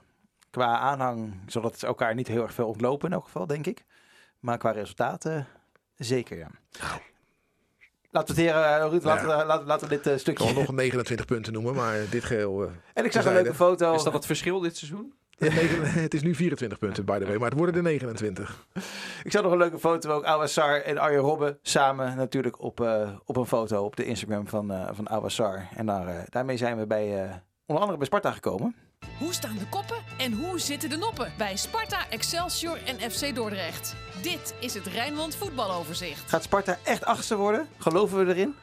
[0.50, 3.84] Qua aanhang zal het elkaar niet heel erg veel ontlopen in elk geval, denk ik.
[4.40, 5.46] Maar qua resultaten
[5.96, 6.50] zeker, ja.
[8.10, 10.44] Laten we het hier, eh, Ruud, laten, we, laten, laten we dit eh, Ik stukje...
[10.44, 12.62] kan nog 29 punten noemen, maar dit geheel...
[12.64, 13.94] eh, En ik zag een leuke foto.
[13.94, 15.14] Is dat het verschil dit seizoen?
[16.04, 18.66] het is nu 24 punten, by the way, maar het worden er 29.
[19.24, 20.24] Ik zag nog een leuke foto ook.
[20.24, 24.70] Awassar en Arjen Robben samen natuurlijk op, eh, op een foto op de Instagram van,
[24.72, 25.68] eh van Awassar.
[25.76, 27.30] En daar, eh, daarmee zijn we bij, eh,
[27.66, 28.74] onder andere bij Sparta gekomen.
[29.18, 33.96] Hoe staan de koppen en hoe zitten de noppen bij Sparta, Excelsior en FC Dordrecht?
[34.22, 36.30] Dit is het Rijnmond voetbaloverzicht.
[36.30, 37.68] Gaat Sparta echt achtste worden?
[37.78, 38.54] Geloven we erin?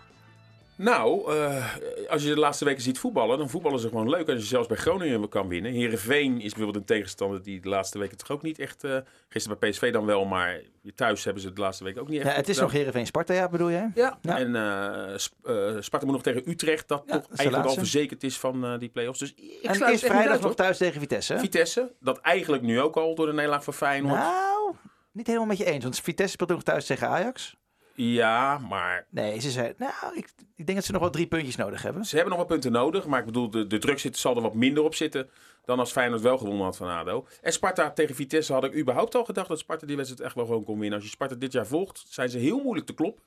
[0.78, 1.66] Nou, eh,
[2.10, 4.30] als je de laatste weken ziet voetballen, dan voetballen ze gewoon leuk.
[4.30, 5.72] Als je zelfs bij Groningen kan winnen.
[5.72, 8.84] Herenveen is bijvoorbeeld een tegenstander die de laatste weken toch ook niet echt...
[8.84, 8.98] eh,
[9.30, 10.62] gisteren bij PSV dan wel, maar
[10.96, 13.34] thuis hebben ze de laatste week ook niet echt Ja, het is nog Heerenveen Sparta,
[13.34, 13.92] ja, bedoel jij?
[13.96, 14.38] Ja, Ja.
[14.38, 17.74] en eh, Sp- Sparta moet nog tegen Utrecht, dat Ja, toch dat is eigenlijk al
[17.76, 19.20] verzekerd is van die play-offs.
[19.20, 21.40] Dus ik En het niet vrijdag nog thuis tegen Vitesse.
[21.40, 24.20] Vitesse, dat eigenlijk nu ook al door de nederlaag van Feyenoord.
[24.20, 24.74] Nou,
[25.12, 25.84] niet helemaal met je eens.
[25.84, 27.56] Want Vitesse speelt ook nog thuis tegen Ajax.
[27.96, 31.56] Ja, maar Nee, ze zei, nou, ik, ik denk dat ze nog wel drie puntjes
[31.56, 32.06] nodig hebben.
[32.06, 33.06] ze hebben nog wat punten nodig.
[33.06, 35.30] Maar ik bedoel, de, de druk zit, zal er wat minder op zitten
[35.66, 37.28] dan als Feyenoord wel gewonnen had van ADO.
[37.42, 40.46] En Sparta tegen Vitesse had ik überhaupt al gedacht dat Sparta die wedstrijd echt wel
[40.46, 40.96] gewoon kon winnen.
[40.98, 43.24] Als je Sparta dit jaar volgt, zijn ze heel moeilijk te kloppen.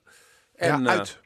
[0.55, 1.19] En, ja, eh, uit.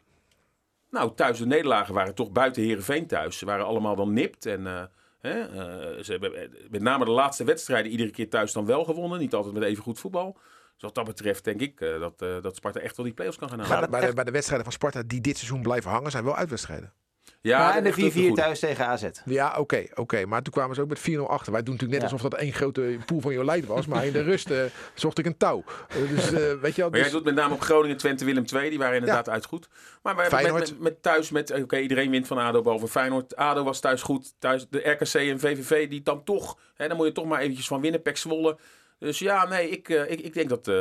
[0.90, 3.38] Nou, thuis de nederlagen waren toch buiten Herenveen thuis.
[3.38, 4.46] Ze waren allemaal dan nipt.
[4.46, 4.84] En eh,
[5.20, 9.20] hè, eh, ze hebben met name de laatste wedstrijden iedere keer thuis dan wel gewonnen.
[9.20, 10.38] Niet altijd met even goed voetbal.
[10.74, 13.38] Dus wat dat betreft denk ik eh, dat, eh, dat Sparta echt wel die play-offs
[13.38, 13.72] kan gaan halen.
[13.74, 15.92] Gaat Maar het bij, de, echt- bij de wedstrijden van Sparta die dit seizoen blijven
[15.92, 16.94] hangen, zijn wel uitwedstrijden.
[17.42, 18.42] Ja, Ja, en de echt een 4-4 goede.
[18.42, 19.06] thuis tegen AZ.
[19.26, 20.26] Ja, oké, oké.
[20.26, 21.52] Maar toen kwamen ze ook met 4-0 achter.
[21.52, 22.16] Wij doen natuurlijk net Ja.
[22.16, 23.86] alsof dat één grote pool van Jolijt was.
[23.86, 25.64] Maar in de rust eh, zocht ik een touw.
[26.10, 26.90] Dus eh, weet je wel.
[26.90, 28.70] Maar jij Dus, doet met name op Groningen, Twente, Willem II.
[28.70, 29.68] Die waren inderdaad uit goed.
[30.02, 30.70] Maar wij hebben met, Feyenoord.
[30.70, 31.52] met, met thuis met...
[31.52, 33.36] Oké, iedereen wint van ADO behalve Feyenoord.
[33.36, 34.34] ADO was thuis goed.
[34.40, 36.58] Thuis de RKC en VVV die dan toch...
[36.74, 38.02] Hè, dan moet je toch maar eventjes van winnen.
[38.02, 38.58] Pek Zwolle.
[39.04, 40.76] Dus ja, nee, ik, eh, ik, ik denk dat eh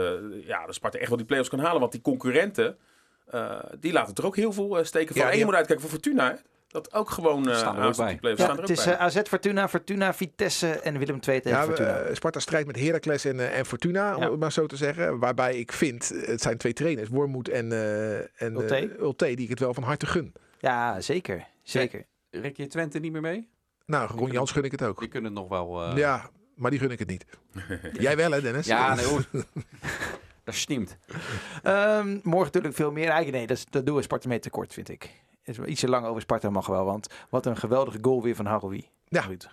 [0.46, 1.80] ja, de Sparta echt wel die play-offs kan halen.
[1.80, 2.76] Want die concurrenten,
[3.26, 5.24] eh, die laten er ook heel veel eh, steken van.
[5.24, 6.30] Ja, en je moet uitkijken voor Fortuna.
[6.30, 6.34] hè.
[6.68, 8.12] Dat ook gewoon Staan er ook aanstaat bij.
[8.12, 8.40] die play-offs.
[8.42, 8.96] Ja, staan er het ook is bij.
[9.22, 12.14] AZ Fortuna, Fortuna, Vitesse en Willem II tegen ja, Fortuna.
[12.14, 15.18] Sparta strijdt met Heracles en, en Fortuna, om het maar zo te zeggen.
[15.18, 18.74] Waarbij ik vind, het zijn twee trainers, Wormoed en, eh en Ulte.
[18.76, 20.32] eh, Ulte, die ik het wel van harte gun.
[20.60, 21.46] ja, zeker.
[21.62, 22.04] Zeker.
[22.30, 23.48] Rek je Twente niet meer mee?
[23.86, 24.98] Nou, Ron Jans gun ik het ook.
[24.98, 25.82] Die kunnen het nog wel...
[25.82, 26.30] eh, Ja,
[26.62, 27.24] maar die gun ik het niet.
[28.04, 28.66] Jij wel hè Dennis?
[28.66, 29.24] Ja, nee hoor.
[30.44, 30.96] Dat sneemt.
[31.62, 33.08] Ehm, morgen natuurlijk veel meer.
[33.08, 35.10] Eigenlijk nee, dat, dat doen we Sparta mee tekort, vind ik.
[35.66, 38.88] Ietsje lang over Sparta mag wel, want wat een geweldige goal weer van Haroui.
[39.08, 39.20] Ja.
[39.20, 39.40] Ruud.
[39.40, 39.50] Dat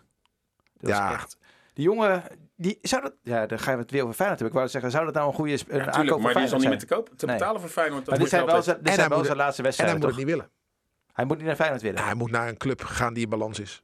[0.89, 1.13] was Ja.
[1.13, 1.37] echt.
[1.73, 2.23] Die jongen,
[2.55, 4.47] die zou dat, ja, dan gaan we het weer over Feyenoord hebben.
[4.47, 6.51] Ik wou zeggen, zou dat nou een goede een Ja, aankoop tuurlijk, maar die is
[6.53, 7.09] al niet meer te koop.
[7.15, 7.37] Te Nee.
[7.37, 8.05] betalen voor Feyenoord.
[8.05, 10.03] Dat Maar dit moet je zijn wel zijn, dit wel zijn laatste En hij moet
[10.03, 10.49] het niet willen.
[11.13, 12.03] Hij moet niet naar Feyenoord willen.
[12.03, 13.83] Hij moet naar een club gaan die in balans is.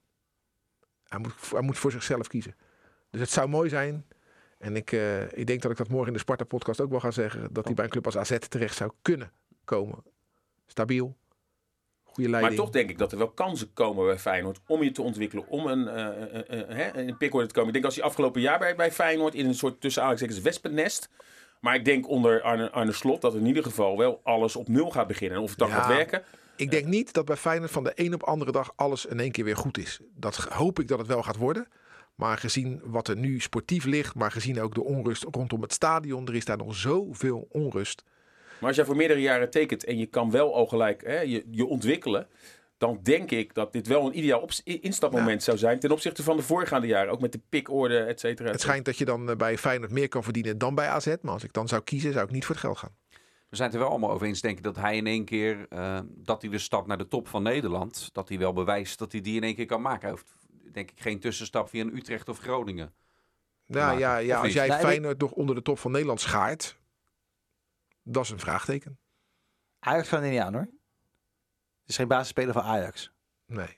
[1.08, 2.56] Hij moet, hij moet voor zichzelf kiezen.
[3.17, 4.06] Dus het zou mooi zijn.
[4.58, 7.12] En ik, eh, ik denk dat ik dat morgen in de Sparta-podcast ook wel ga
[7.12, 7.47] zeggen.
[7.51, 9.32] Dat hij bij een club als AZ terecht zou kunnen
[9.65, 10.04] komen.
[10.67, 11.15] Stabiel.
[12.04, 12.63] Goede Maar leiding.
[12.63, 15.67] toch denk ik dat er wel kansen komen bij Feyenoord om je te ontwikkelen, om
[15.67, 15.88] een,
[16.99, 17.67] een pickorde te komen.
[17.67, 21.10] Ik denk als hij afgelopen jaar bij, bij Feyenoord in een soort tussen aanhalingstekens wespennest.
[21.60, 24.89] Maar ik denk onder Arne, Arne Slot dat in ieder geval wel alles op nul
[24.91, 25.38] gaat beginnen.
[25.38, 25.75] En of het dan Ja.
[25.75, 26.23] gaat werken.
[26.56, 29.32] Ik denk niet dat bij Feyenoord van de een op andere dag alles in één
[29.32, 29.99] keer weer goed is.
[30.15, 31.67] Dat hoop ik dat het wel gaat worden.
[32.15, 36.28] Maar gezien wat er nu sportief ligt, maar gezien ook de onrust rondom het stadion,
[36.28, 38.04] er is daar nog zoveel onrust.
[38.60, 41.45] Maar als jij voor meerdere jaren tekent en je kan wel al gelijk hè, je,
[41.51, 42.28] je ontwikkelen.
[42.78, 46.43] Dan denk ik dat dit wel een ideaal instapmoment zou zijn ten opzichte van de
[46.43, 47.12] voorgaande jaren.
[47.12, 48.51] Ook met de pikorde, et cetera.
[48.51, 51.15] Het schijnt dat je dan eh, bij Feyenoord meer kan verdienen dan bij AZ.
[51.21, 52.95] Maar als ik dan zou kiezen, zou ik niet voor het geld gaan.
[53.49, 55.65] We zijn het er wel allemaal over eens, denk ik, dat hij in één keer,
[55.69, 59.12] eh, dat hij de stap naar de top van Nederland, dat hij wel bewijst dat
[59.12, 60.01] hij die in één keer kan maken.
[60.01, 60.36] Hij hoeft,
[60.76, 62.94] denk ik, geen tussenstap via een Utrecht of Groningen.
[63.66, 64.00] Ja, maken.
[64.00, 64.54] ja, ja als niet?
[64.54, 66.78] jij Feyenoord nog onder de top van Nederland schaart,
[68.04, 68.98] dat is een vraagteken.
[69.80, 70.62] Ajax kan er niet aan hoor.
[71.82, 73.12] Het is geen basisspeler van Ajax.
[73.46, 73.78] Nee.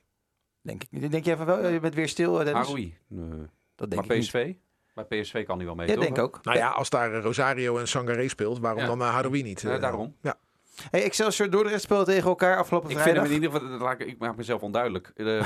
[0.62, 1.12] Denk ik.
[1.12, 1.68] Denk jij van wel?
[1.68, 2.54] Je bent weer stil, eh?
[2.54, 2.98] Haroui.
[3.08, 3.48] Nee.
[3.76, 4.54] Dat denk Maar ik PSV?
[4.94, 5.96] Bij PSV kan hij wel mee, niet.
[5.96, 6.14] Ja, toch?
[6.16, 6.44] denk ook.
[6.44, 8.88] Nou ja, als daar eh, Rosario en Sangaré speelt, waarom Ja.
[8.88, 9.62] dan uh, Haroui niet?
[9.62, 10.16] Ja, Eh, daarom.
[10.22, 10.40] Ja.
[10.92, 14.08] Hey, Excelsior Dordrecht speelde tegen elkaar afgelopen Ik vind hem in ieder geval, laat ik,
[14.08, 15.12] ik maak mezelf onduidelijk.
[15.16, 15.46] Eh, ik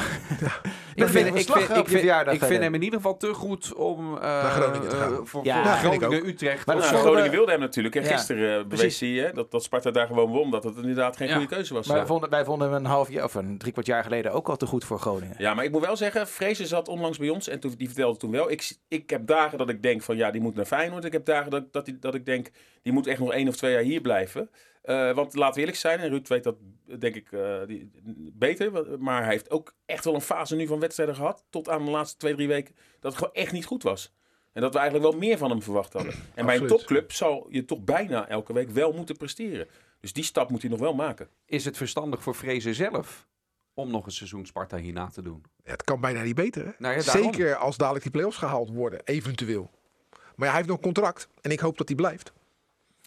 [1.08, 4.52] vind, ik vind, ik vind, ik vind hem in ieder geval te goed om eh,
[4.52, 5.28] Groningen te eh, gaan.
[5.28, 6.66] voor, Ja, voor Groningen, Utrecht.
[6.66, 7.96] Maar Nou, Groningen wilde hem natuurlijk.
[7.96, 10.52] En Ja, gisteren bewees hij hè, dat, dat Sparta daar gewoon won.
[10.52, 11.34] Dat het inderdaad geen Ja.
[11.34, 11.88] goede keuze was.
[11.88, 12.02] Maar Ja.
[12.02, 14.50] wij, vonden, wij vonden hem een half jaar of een drie kwart jaar geleden ook
[14.50, 15.36] al te goed voor Groningen.
[15.38, 18.18] Ja, maar ik moet wel zeggen, Vrezen zat onlangs bij ons en toen, die vertelde
[18.20, 18.52] toen wel.
[18.52, 21.06] Ik, ik heb dagen dat ik denk van ja, die moet naar Feyenoord.
[21.06, 22.50] Ik heb dagen dat, dat, die, dat ik denk,
[22.82, 24.50] die moet echt nog één of twee jaar hier blijven.
[24.82, 26.56] Eh, want laten we eerlijk zijn, en Ruud weet dat
[27.00, 27.92] denk ik eh, die,
[28.34, 29.00] beter.
[29.00, 31.46] Maar hij heeft ook echt wel een fase nu van wedstrijden gehad.
[31.50, 32.76] Tot aan de laatste twee, drie weken.
[33.00, 34.14] Dat het gewoon echt niet goed was.
[34.54, 36.14] En dat we eigenlijk wel meer van hem verwacht hadden.
[36.36, 39.68] En bij een topclub zal je toch bijna elke week wel moeten presteren.
[40.00, 41.30] Dus die stap moet hij nog wel maken.
[41.46, 43.28] Is het verstandig voor Vrezen zelf
[43.74, 45.44] om nog een seizoen Sparta hierna te doen?
[45.64, 46.66] Ja, het kan bijna niet beter.
[46.66, 46.72] Hè?
[46.78, 47.02] Nou ja.
[47.02, 49.70] Zeker als dadelijk die play-offs gehaald worden, eventueel.
[50.12, 52.34] Maar ja, hij heeft nog een contract en ik hoop dat hij blijft.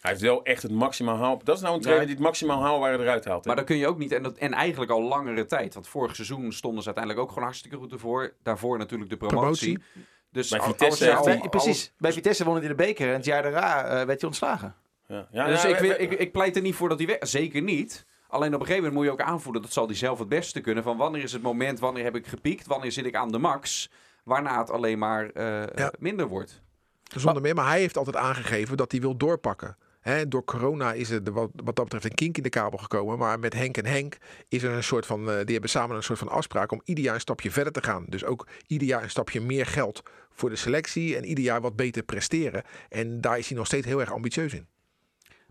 [0.05, 1.41] Hij heeft wel echt het maximaal haal.
[1.43, 1.85] Dat is nou een Ja.
[1.85, 3.41] trainer die het maximaal haalbare eruit haalt.
[3.41, 3.47] hè?
[3.47, 5.73] Maar dan kun je ook niet, en, dat, en eigenlijk al langere tijd.
[5.73, 8.33] Want vorig seizoen stonden ze uiteindelijk ook gewoon hartstikke goed ervoor.
[8.43, 9.79] Daarvoor natuurlijk de promotie.
[10.31, 11.93] Dus Bij Vitesse al- precies.
[11.97, 14.75] Bij Vitesse won hij de beker en het jaar daarna eh, werd hij ontslagen.
[15.07, 16.97] Ja, ja, dus ja, ik, we- wil- we- ik, ik pleit er niet voor dat
[16.97, 17.17] hij weg...
[17.19, 18.05] Zeker niet.
[18.27, 19.61] Alleen op een gegeven moment moet je ook aanvoelen...
[19.61, 20.83] dat zal hij zelf het beste kunnen.
[20.83, 22.67] Van wanneer is het moment, wanneer heb ik gepiekt...
[22.67, 23.89] wanneer zit ik aan de max...
[24.23, 25.91] waarna het alleen maar eh, Ja.
[25.99, 26.61] minder wordt.
[27.15, 29.77] Zonder meer, maar hij heeft altijd aangegeven dat hij wil doorpakken.
[30.27, 33.17] Door corona is er wat, wat dat betreft een kink in de kabel gekomen.
[33.17, 35.29] Maar met Henk en Henk is er een soort van.
[35.29, 37.83] eh, die hebben samen een soort van afspraak om ieder jaar een stapje verder te
[37.83, 38.05] gaan.
[38.07, 41.15] Dus ook ieder jaar een stapje meer geld voor de selectie.
[41.15, 42.63] En ieder jaar wat beter presteren.
[42.89, 44.67] En daar is hij nog steeds heel erg ambitieus in.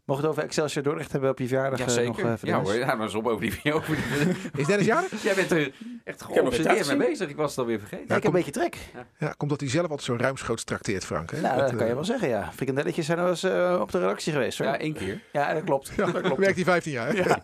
[0.05, 2.33] Mocht het over Excelsior Dordrecht hebben op je verjaardag eh, nog Jazeker.
[2.33, 3.73] even ja hoor, ja, maar zo over die...
[3.75, 5.23] Over die Is Dennis jarig?
[5.23, 5.73] Jij bent er echt
[6.05, 7.29] heb nog geobsedeerd mee bezig.
[7.29, 8.05] Ik was het alweer vergeten.
[8.09, 8.77] Ja, ik heb een beetje trek.
[9.19, 11.31] Ja, komt dat hij zelf altijd zo ruimschoots trakteert, Frank.
[11.31, 11.40] Hè?
[11.40, 12.51] Nou, Dat, dat kan je eh, wel zeggen, ja.
[12.55, 14.67] Frikandelletjes zijn wel eens eh, op de redactie geweest, hoor.
[14.67, 15.21] Ja, één keer.
[15.33, 15.93] Ja, dat klopt.
[15.97, 16.40] Ja, dat klopt.
[16.40, 17.09] werkt hij 15 jaar.
[17.14, 17.23] hè?
[17.23, 17.40] Ja.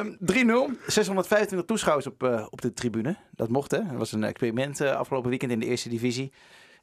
[0.00, 0.78] Ehm, 3-0.
[0.86, 3.16] 625 toeschouwers op, eh, op de tribune.
[3.30, 3.78] Dat mocht, hè.
[3.78, 6.32] Dat was een experiment eh, afgelopen weekend in de eerste divisie.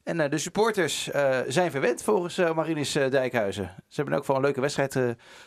[0.02, 3.74] En eh, de supporters eh, zijn verwend volgens eh Marinus Dijkhuizen.
[3.88, 4.90] Ze hebben ook wel een leuke wedstrijd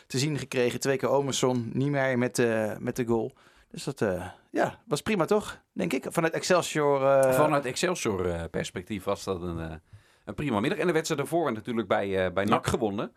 [0.06, 0.80] te zien gekregen.
[0.80, 3.32] Twee keer Omerson, Niemeyer met, eh, met de goal.
[3.70, 4.04] Dus dat
[4.50, 6.06] ja, was prima toch, denk ik.
[6.08, 7.00] Vanuit Excelsior...
[7.34, 9.80] Vanuit Excelsior-perspectief was dat een,
[10.24, 10.78] een prima middag.
[10.78, 13.12] En de wedstrijd ervoor natuurlijk bij, bij NAC gewonnen.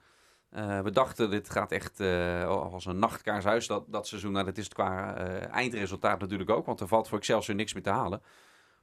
[0.84, 2.00] We dachten, dit gaat echt
[2.48, 4.32] als een nachtkaarshuis dat, dat seizoen.
[4.32, 5.16] Nou, dat is het qua
[5.52, 6.66] eindresultaat natuurlijk ook.
[6.66, 8.22] Want er valt voor Excelsior niks meer te halen.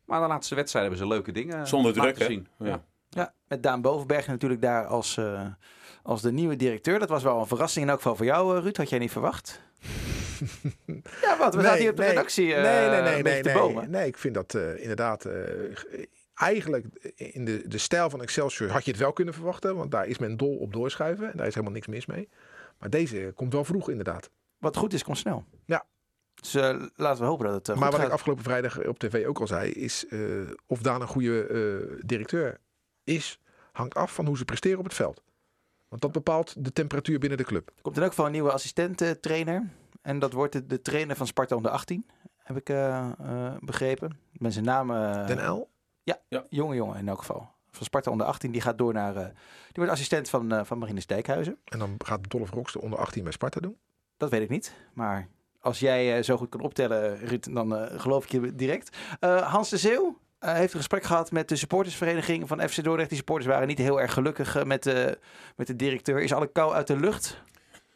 [0.07, 2.49] Maar de laatste wedstrijd hebben ze leuke dingen Zonder laten druk, zien.
[2.59, 2.85] Ja.
[3.09, 5.47] Ja, met Daan Bovenberg natuurlijk daar als, eh,
[6.03, 6.99] als de nieuwe directeur.
[6.99, 8.77] Dat was wel een verrassing in elk geval voor jou, eh, Ruud.
[8.77, 9.61] Had jij niet verwacht?
[11.23, 11.55] ja, wat?
[11.55, 13.91] We zaten hier op de redactie eh, nee, nee, nee, nee, nee, bomen.
[13.91, 15.33] nee, ik vind dat eh, inderdaad eh,
[16.35, 20.07] eigenlijk in de, de stijl van Excelsior had je het wel kunnen verwachten, want daar
[20.07, 22.29] is men dol op doorschuiven en daar is helemaal niks mis mee.
[22.79, 24.31] Maar deze komt wel vroeg inderdaad.
[24.59, 25.45] Wat goed is, komt snel.
[26.53, 26.73] Ja.
[26.73, 28.99] Dus eh, laten we hopen dat het eh, maar goed wat ik afgelopen vrijdag op
[28.99, 30.21] tv ook al zei, is eh,
[30.67, 32.61] of Daan een goede eh, directeur
[33.05, 33.41] is,
[33.73, 35.23] hangt af van hoe ze presteren op het veld.
[35.89, 37.69] Want dat bepaalt de temperatuur binnen de club.
[37.77, 39.71] Er komt in elk geval een nieuwe assistent-trainer.
[40.03, 42.07] En dat wordt de, de trainer van Sparta onder 18.
[42.37, 42.65] Heb ik
[43.61, 44.19] begrepen.
[44.33, 44.91] Ik ben zijn naam...
[44.91, 45.69] eh, Den L,
[46.49, 47.51] jonge jongen in elk geval.
[47.71, 48.51] Van Sparta onder 18.
[48.53, 49.17] Die gaat door naar...
[49.17, 51.59] eh, die wordt assistent van, eh van Marinus Dijkhuizen.
[51.65, 53.77] en dan gaat Dolph de onder 18 bij Sparta doen.
[54.17, 54.75] Dat weet ik niet.
[54.93, 55.29] Maar
[55.67, 58.97] als jij eh, zo goed kan optellen, Ruud, dan eh, geloof ik je direct.
[59.21, 63.09] Eh, Hans de Zeeuw heeft een gesprek gehad met de supportersvereniging van FC Dordrecht.
[63.09, 65.19] Die supporters waren niet heel erg gelukkig met, de
[65.57, 66.23] met de directeur.
[66.23, 67.43] Is alle kou uit de lucht?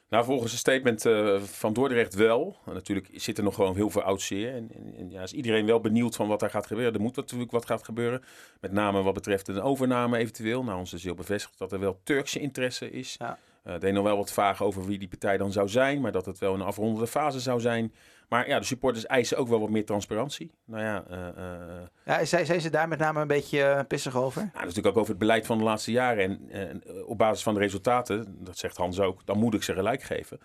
[0.08, 1.02] Nou, volgens een statement
[1.42, 2.56] van Dordrecht wel.
[2.64, 4.54] Natuurlijk zit er nog gewoon heel veel oud zeer.
[4.54, 6.94] En, en, en ja, is iedereen wel benieuwd van wat daar gaat gebeuren.
[6.94, 8.22] Er moet natuurlijk wat gaat gebeuren.
[8.60, 10.64] Met name wat betreft een overname eventueel.
[10.64, 13.16] Nou, is heel bevestigd dat er wel Turkse interesse is.
[13.18, 13.38] Ja.
[13.62, 16.00] Er deed nog wel wat vragen over wie die partij dan zou zijn.
[16.00, 17.94] Maar dat het wel een afrondende fase zou zijn.
[18.28, 20.50] Maar ja, de supporters eisen ook wel wat meer transparantie.
[20.64, 24.40] Nou ja, eh, eh, Ja, zijn, zijn ze daar met name een beetje pissig over?
[24.40, 26.50] nou, dat is natuurlijk ook over het beleid van de laatste jaren.
[26.50, 30.02] En, op basis van de resultaten, dat zegt Hans ook, dan moet ik ze gelijk
[30.02, 30.40] geven.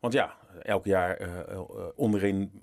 [0.00, 1.18] Want ja, elk jaar
[1.96, 2.62] onderin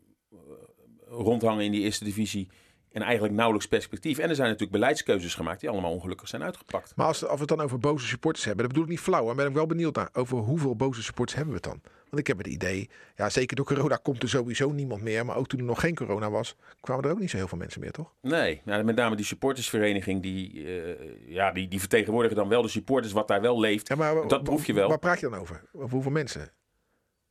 [1.08, 2.50] rondhangen in die eerste divisie.
[2.98, 4.18] En eigenlijk nauwelijks perspectief.
[4.18, 6.94] En er zijn natuurlijk beleidskeuzes gemaakt die allemaal ongelukkig zijn uitgepakt.
[6.96, 9.26] Maar als, als we het dan over boze supporters hebben, dat bedoel ik niet flauw.
[9.26, 11.92] Maar ben ik wel benieuwd naar over hoeveel boze supporters hebben we het dan?
[12.10, 15.26] Want ik heb het idee, ja zeker door corona komt er sowieso niemand meer.
[15.26, 17.58] Maar ook toen er nog geen corona was, kwamen er ook niet zo heel veel
[17.58, 18.14] mensen meer, toch?
[18.22, 22.68] Nee, nou, met name die supportersvereniging, die, eh, ja, die, die vertegenwoordigen dan wel de
[22.68, 23.88] supporters wat daar wel leeft.
[23.88, 24.90] Ja, maar Dat proef je wel.
[24.90, 25.62] Waar praat je dan over?
[25.74, 26.52] Over hoeveel mensen?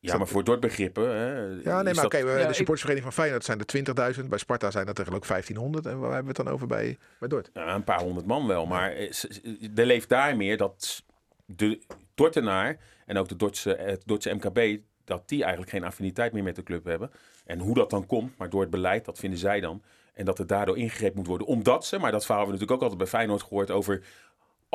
[0.00, 1.08] Ja, maar voor Dortbegrippen.
[1.16, 1.34] Hè,
[1.70, 3.66] Ja, nee, maar oké, Ja, de supportersvereniging van Feyenoord zijn er
[4.22, 4.28] 20.000.
[4.28, 5.86] Bij Sparta zijn dat er geloof ik 1500.
[5.86, 7.50] En waar hebben we het dan over bij, bij Dort?
[7.52, 8.66] Ja, een paar honderd man wel.
[8.66, 9.40] Maar eh, s-
[9.74, 11.02] er leeft daar meer dat
[11.44, 11.80] de
[12.14, 16.56] Dortenaar en ook de Dordtse, het Dordtse MKB dat die eigenlijk geen affiniteit meer met
[16.56, 17.10] de club hebben.
[17.44, 19.82] En hoe dat dan komt, maar door het beleid, dat vinden zij dan.
[20.14, 21.46] En dat er daardoor ingegrepen moet worden.
[21.46, 24.02] Omdat ze, maar dat verhaal hebben we natuurlijk ook altijd bij Feyenoord gehoord over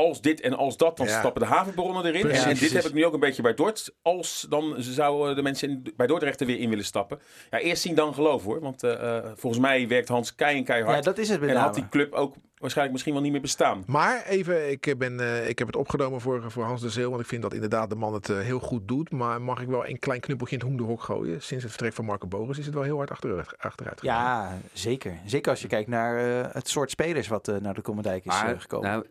[0.07, 1.19] als dit en als dat, dan Ja.
[1.19, 2.21] stappen de havenbronnen erin.
[2.21, 2.45] En, Precies.
[2.45, 3.93] en dit heb ik nu ook een beetje bij Dort.
[4.01, 7.19] Als dan zouden de mensen in, bij Dordrecht er weer in willen stappen.
[7.49, 8.59] Ja, eerst zien dan geloven hoor.
[8.59, 10.95] Want eh, eh, volgens mij werkt Hans kei en keihard.
[10.95, 13.83] Ja, dat is het en had die club ook waarschijnlijk misschien wel niet meer bestaan.
[13.87, 17.09] Maar even, ik, ben, eh, ik heb het opgenomen voor, voor Hans de Zeel.
[17.09, 19.11] Want ik vind dat inderdaad de man het heel goed doet.
[19.11, 21.41] Maar mag ik wel een klein knuppeltje in het hoenderhok gooien?
[21.41, 24.15] Sinds het vertrek van Marco Bogus is het wel heel hard achteruit, achteruit gegaan.
[24.17, 25.19] Ja, zeker.
[25.25, 28.59] Zeker als je kijkt naar eh, het soort spelers wat naar de Komendijk is Maar
[28.61, 28.89] gekomen.
[28.89, 29.05] nou,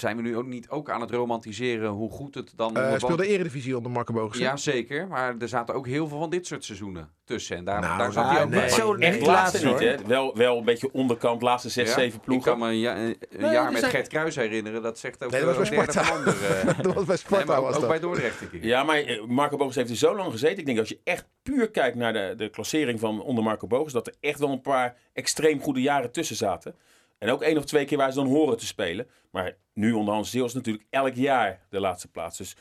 [0.00, 2.76] zijn we nu ook niet ook aan het romantiseren hoe goed het dan...
[2.76, 4.38] Eh, onder speelde Eredivisie onder Marco hè?
[4.38, 5.08] Ja, zeker.
[5.08, 7.56] Maar er zaten ook heel veel van dit soort seizoenen tussen.
[7.56, 8.60] En daar, Nou, daar zat nou, hij ook nee.
[8.60, 8.68] bij.
[8.68, 9.96] Zo Echt laatste niet, hè?
[10.06, 11.94] Wel, wel een beetje onderkant, laatste zes, Ja?
[11.94, 12.50] zeven Ik ploegen.
[12.50, 13.16] kan me een, ja- een
[13.52, 14.82] jaar met zijn- Gert Kruis herinneren.
[14.82, 16.68] Dat zegt ook Nee, dat was een bij derde Sparta.
[16.70, 16.82] eh.
[16.82, 17.56] dat was bij Sparta.
[17.56, 17.90] Ook, was ook dat.
[17.90, 18.64] bij Dordrecht een keer.
[18.64, 20.58] Ja, maar eh, Marco Bogus heeft er zo lang gezeten.
[20.58, 23.92] Ik denk als je echt puur kijkt naar de, de klassering van onder Marco Bogus,
[23.92, 26.74] dat er echt wel een paar extreem goede jaren tussen zaten.
[27.18, 29.06] En ook één of twee keer waar ze dan horen te spelen.
[29.30, 32.38] Maar nu onder Hans is natuurlijk elk jaar de laatste plaats.
[32.38, 32.56] Dus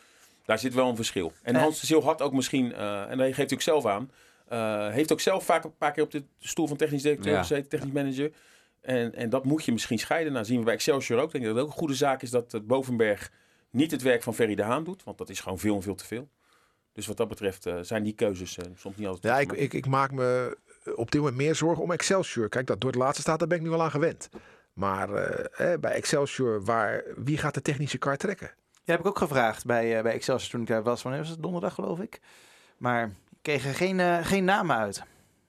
[0.45, 1.31] daar zit wel een verschil.
[1.41, 1.55] En.
[1.55, 4.11] Hans de Zeel had ook misschien, eh, en dat geeft hij ook zelf aan,
[4.47, 7.39] eh, heeft ook zelf vaak een paar keer op de stoel van technisch directeur Ja.
[7.39, 8.31] gezeten, technisch manager.
[8.81, 10.33] En, en dat moet je misschien scheiden.
[10.33, 11.25] Nou zien we bij Excelsior ook.
[11.25, 13.31] Ik denk dat het ook een goede zaak is dat eh, Bovenberg
[13.69, 15.03] niet het werk van Ferry de Haan doet.
[15.03, 16.29] Want dat is gewoon veel en veel te veel.
[16.93, 20.11] Dus wat dat betreft zijn die keuzes soms niet altijd Ja, ik, ik, ik maak
[20.11, 20.57] me
[20.95, 22.49] op dit moment meer zorgen om Excelsior.
[22.49, 24.29] Kijk, dat door het laatste staat, daar ben ik nu wel aan gewend.
[24.73, 28.51] Maar eh, eh, bij Excelsior, waar, wie gaat de technische kar trekken?
[28.71, 31.01] Ja, heb ik ook gevraagd bij, eh, bij Excelsior toen ik daar was.
[31.03, 31.41] Wanneer was het?
[31.41, 32.19] Donderdag geloof ik.
[32.77, 35.03] Maar ik kreeg er geen, eh, geen namen uit.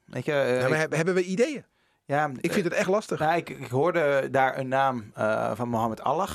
[0.05, 1.65] Weet je, Ja, maar ik- heb- hebben we ideeën?
[2.05, 3.19] ja, Ik vind het echt lastig.
[3.19, 6.29] Nou, ik, ik hoorde daar een naam eh, van Mohamed Allah.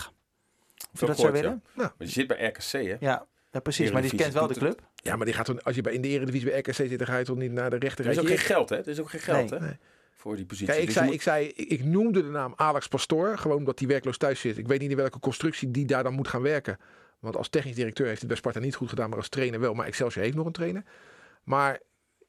[0.93, 1.65] Of dat zou willen?
[1.75, 2.97] Maar je zit bij RKC, hè?
[3.01, 3.91] Ja, ja, precies.
[3.93, 4.81] Maar die kent wel de club.
[5.05, 7.07] Ja, maar die gaat toen, als je bij, in de Eredivisie bij RKC zit, dan
[7.07, 8.05] ga je toch niet naar de rechter.
[8.05, 8.77] Er is ook geen geld, hè?
[8.77, 9.59] Er is ook geen geld, Nee.
[9.61, 9.67] hè?
[9.67, 9.77] Nee.
[10.13, 10.67] Voor die positie.
[10.75, 13.39] Kijk, ik, Dus je zei, moet- ik, zei, ik, ik noemde de naam Alex Pastoor,
[13.39, 14.59] gewoon omdat hij werkloos thuis zit.
[14.59, 16.79] Ik weet niet in welke constructie die daar dan moet gaan werken.
[17.19, 19.75] Want als technisch directeur heeft het bij Sparta niet goed gedaan, maar als trainer wel.
[19.75, 20.83] Maar Excelsior heeft nog een trainer.
[21.43, 21.81] Maar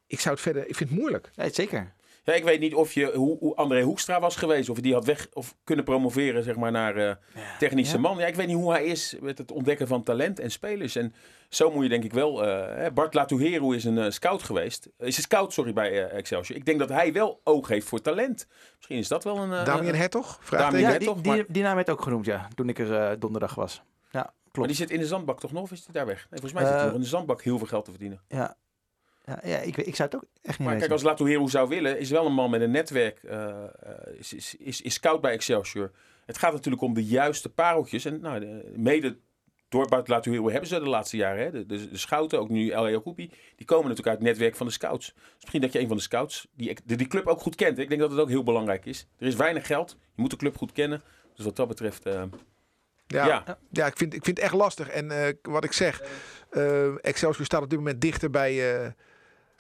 [0.08, 1.30] ik zou het verder, ik vind het moeilijk.
[1.34, 1.94] Ja, zeker.
[2.26, 4.70] Ja, ik weet niet of je, hoe, hoe André Hoekstra was geweest.
[4.70, 7.16] Of hij die had weg of kunnen promoveren zeg maar, naar eh,
[7.60, 8.02] technische Ja.
[8.02, 8.18] man.
[8.18, 10.96] Ja, ik weet niet hoe hij is met het ontdekken van talent en spelers.
[10.96, 11.14] En
[11.50, 12.46] zo moet je denk ik wel...
[12.48, 14.90] eh, hè, Bart Latuhero is een eh, scout geweest.
[14.98, 16.58] Is een scout, sorry, bij Excelsior.
[16.58, 18.48] Ik denk dat hij wel oog heeft voor talent.
[18.76, 19.54] Misschien is dat wel een...
[19.54, 20.26] eh, Damien Hertog?
[20.26, 20.80] Damien Vraagteken.
[20.80, 22.48] Ja, net die, toch, die, maar- die naam werd ook genoemd, ja.
[22.56, 23.82] Toen ik er eh, donderdag was.
[24.12, 24.68] Ja, maar klopt.
[24.68, 25.64] die zit in de zandbak toch nog?
[25.64, 26.16] Of is hij daar weg?
[26.30, 28.22] Nee, volgens mij zit hij nog in de zandbak heel veel geld te verdienen.
[28.28, 28.56] Ja,
[29.26, 30.80] ja, ja ik, ik zou het ook echt niet Maar weten.
[30.80, 33.24] kijk, als Latuhero zou willen, is wel een man met een netwerk.
[33.24, 33.64] eh, eh,
[34.18, 35.92] is, is, is, is scout bij Excelsior.
[36.26, 38.06] Het gaat natuurlijk om de juiste pareltjes.
[38.06, 39.18] En nou, de- mede
[39.70, 41.44] door Bart Latuhero hebben ze de laatste jaren.
[41.44, 44.56] Hè, de, de, de scouten, ook nu El Jacoubi, die komen natuurlijk uit het netwerk
[44.56, 45.14] van de scouts.
[45.14, 47.78] Dus misschien dat je een van de scouts, die, die, die club ook goed kent.
[47.78, 47.84] hè.
[47.84, 49.08] Ik denk dat het ook heel belangrijk is.
[49.18, 49.98] Er is weinig geld.
[50.16, 51.02] Je moet de club goed kennen.
[51.36, 52.24] Dus wat dat betreft, eh,
[53.08, 53.58] Ja, ja.
[53.72, 53.86] ja.
[53.86, 54.90] ik, vind, ik vind het echt lastig.
[54.90, 56.02] En eh, wat ik zeg,
[57.02, 58.92] Excelsior staat op dit moment dichter bij, eh,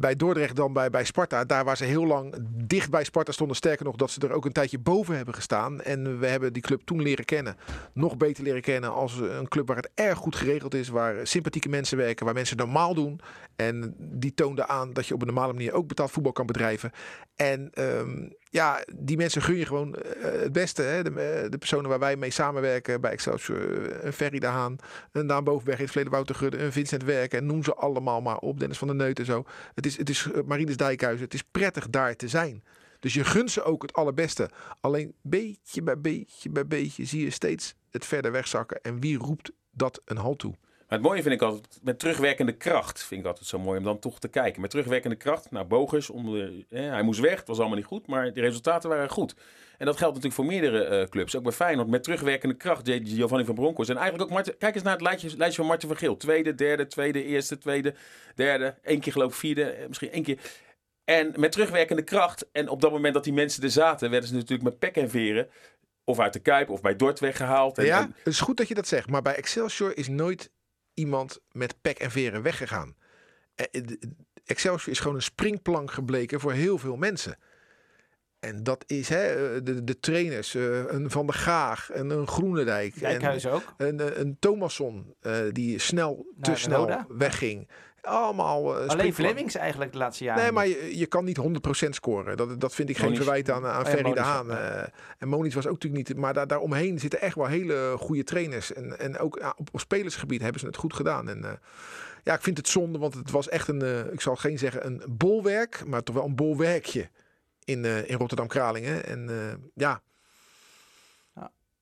[0.00, 1.44] bij Dordrecht dan bij, bij Sparta.
[1.44, 2.34] Daar waar ze heel lang
[2.66, 3.56] dicht bij Sparta stonden.
[3.56, 5.80] Sterker nog, dat ze er ook een tijdje boven hebben gestaan.
[5.80, 7.56] En we hebben die club toen leren kennen.
[7.92, 10.88] Nog beter leren kennen als een club waar het erg goed geregeld is.
[10.88, 12.24] Waar sympathieke mensen werken.
[12.24, 13.20] Waar mensen normaal doen.
[13.56, 16.90] En die toonde aan dat je op een normale manier ook betaald voetbal kan bedrijven.
[17.36, 20.82] En ehm, ja, die mensen gun je gewoon eh, het beste.
[20.82, 21.02] Hè?
[21.02, 23.90] De, eh, de personen waar wij mee samenwerken bij Excelsior.
[23.92, 24.76] eh, Een Ferry de Haan,
[25.12, 27.38] een Daan Bovenberg in het verleden Wouter Gudde, een Vincent Werken.
[27.38, 28.58] En noem ze allemaal maar op.
[28.58, 29.44] Dennis van der Neut en zo.
[29.82, 31.24] Het is, het is eh, Marinus Dijkhuizen.
[31.24, 32.64] Het is prettig daar te zijn.
[33.00, 34.50] Dus je gunt ze ook het allerbeste.
[34.80, 38.82] Alleen beetje bij beetje bij beetje zie je steeds het verder wegzakken.
[38.82, 40.54] En wie roept dat een halt toe?
[40.86, 43.98] Het mooie vind ik altijd, met terugwerkende kracht vind ik altijd zo mooi om dan
[43.98, 44.60] toch te kijken.
[44.60, 46.10] Met terugwerkende kracht, nou Bogus,
[46.68, 49.34] hij moest weg, het was allemaal niet goed, maar de resultaten waren goed.
[49.82, 51.88] En dat geldt natuurlijk voor meerdere eh, clubs, ook bij Feyenoord.
[51.88, 53.90] Met terugwerkende kracht, Giovanni van Bronckhorst.
[53.90, 56.16] En eigenlijk ook, Marten, kijk eens naar het lijstje, lijstje van Marten van Geel.
[56.16, 57.94] Tweede, derde, tweede, eerste, tweede,
[58.34, 58.74] derde.
[58.82, 60.38] één keer geloof ik vierde, eh, misschien één keer.
[61.04, 64.34] En met terugwerkende kracht, en op dat moment dat die mensen er zaten, werden ze
[64.34, 65.48] natuurlijk met pek en veren...
[66.04, 67.78] Of uit de Kuip, of bij Dort weggehaald.
[67.78, 69.10] En, ja, en- het is goed dat je dat zegt.
[69.10, 70.50] Maar bij Excelsior is nooit
[70.94, 72.96] iemand met pek en veren weggegaan.
[73.54, 73.82] Eh,
[74.44, 77.38] Excelsior is gewoon een springplank gebleken voor heel veel mensen.
[78.42, 82.26] En dat is hè, eh, de, de trainers, eh, een Van der Gaag, en een
[82.26, 82.94] Groenendijk.
[82.94, 83.74] en Dijkhuizen ook.
[83.76, 85.14] een, eh, een Thomasson,
[85.52, 87.06] die snel, te snel Roda.
[87.08, 87.68] wegging.
[88.00, 88.76] Allemaal...
[88.76, 89.14] Alleen.
[89.14, 90.42] Flemings eigenlijk de laatste jaren.
[90.42, 92.36] Nee, maar je, je kan niet 100% scoren.
[92.36, 94.50] Dat, dat vind ik geen verwijt aan, aan Oh ja, Ferry de Haan.
[95.18, 96.18] en Moniz was ook natuurlijk niet...
[96.18, 98.72] Maar daar, daaromheen zitten echt wel hele goede trainers.
[98.72, 101.28] En, en ook op, op spelersgebied hebben ze het goed gedaan.
[101.28, 101.60] En
[102.22, 104.12] ja, ik vind het zonde, want het was echt een...
[104.12, 107.08] ik zal geen zeggen een bolwerk, maar toch wel een bolwerkje
[107.64, 109.04] in, eh, in Rotterdam-Kralingen.
[109.06, 110.02] En eh, ja,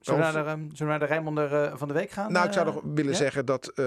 [0.00, 2.32] Zullen we naar de, zullen we naar de Rijnmonder eh, van de week gaan?
[2.32, 3.16] Nou, ik zou nog willen ja?
[3.18, 3.84] zeggen dat eh,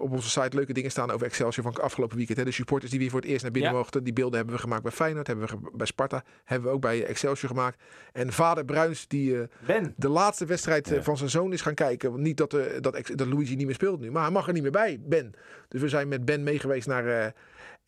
[0.00, 2.38] op onze site leuke dingen staan over Excelsior van afgelopen weekend.
[2.38, 2.44] Hè.
[2.44, 3.76] De supporters die weer voor het eerst naar binnen Ja.
[3.76, 4.04] mochten.
[4.04, 6.80] Die beelden hebben we gemaakt bij Feyenoord, hebben we ge- bij Sparta, hebben we ook
[6.80, 7.82] bij Excelsior gemaakt.
[8.12, 9.94] En vader Bruins die eh, Ben.
[9.96, 11.02] de laatste wedstrijd Ja.
[11.02, 12.22] van zijn zoon is gaan kijken.
[12.22, 14.52] Niet dat, eh, dat, Ex- dat Luigi niet meer speelt nu, maar hij mag er
[14.52, 15.32] niet meer bij, Ben.
[15.68, 17.30] Dus we zijn met Ben meegeweest naar eh,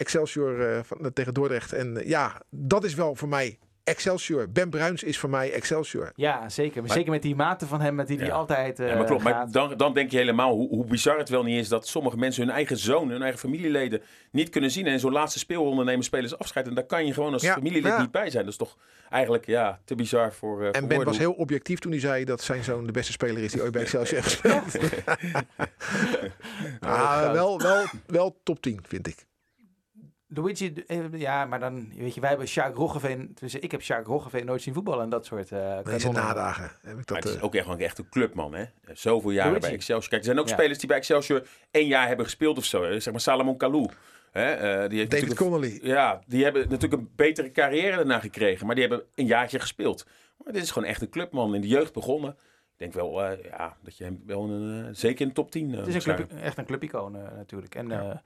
[0.00, 1.72] Excelsior eh, van, tegen Dordrecht.
[1.72, 4.50] En eh, ja, dat is wel voor mij Excelsior.
[4.50, 6.12] Ben Bruins is voor mij Excelsior.
[6.14, 6.82] Ja, zeker.
[6.82, 9.22] Maar zeker met die maten van hem, met die die altijd eh Ja, maar klopt.
[9.22, 12.16] Maar dan, dan denk je helemaal hoe, hoe bizar het wel niet is dat sommige
[12.16, 14.86] mensen hun eigen zoon, hun eigen familieleden niet kunnen zien.
[14.86, 16.66] En zo'n laatste speelronde nemen spelers afscheid.
[16.68, 18.00] En daar kan je gewoon als Ja, familielid ja.
[18.00, 18.42] niet bij zijn.
[18.44, 18.76] Dat is toch
[19.10, 20.56] eigenlijk ja, te bizar voor.
[20.58, 21.06] eh, voor En Ben woorden.
[21.06, 23.72] was heel objectief toen hij zei dat zijn zoon de beste speler is die ooit
[23.72, 24.76] bij Excelsior heeft gespeeld.
[26.80, 29.26] Ah, wel, wel, wel top 10, vind ik.
[30.34, 34.06] Luigi, eh, ja, maar dan, weet je, wij hebben Sjaak Roggeveen, tenminste, ik heb Sjaak
[34.06, 36.22] Roggeveen nooit zien voetballen en dat soort eh Deze kanonnen.
[36.24, 37.16] nadagen heb ik Maar dat.
[37.16, 38.64] het is eh, ook echt, gewoon echt een clubman, hè?
[38.92, 39.66] Zoveel jaren Luigi.
[39.68, 40.08] bij Excelsior.
[40.08, 40.54] Kijk, er zijn ook Ja.
[40.54, 42.98] spelers die bij Excelsior één jaar hebben gespeeld of zo.
[42.98, 43.88] Zeg maar Salomon Kalou.
[44.30, 44.52] Hè?
[44.52, 45.78] eh, die heeft David Connolly.
[45.82, 48.66] Ja, die hebben natuurlijk een betere carrière daarna gekregen.
[48.66, 50.06] Maar die hebben een jaartje gespeeld.
[50.44, 51.54] Maar dit is gewoon echt een clubman.
[51.54, 52.30] In de jeugd begonnen.
[52.30, 55.50] Ik denk wel eh, ja, dat je hem wel een, eh, zeker in de top
[55.50, 57.74] 10 uh, Het is een club, echt een clubicoon eh, natuurlijk.
[57.74, 58.16] En eh,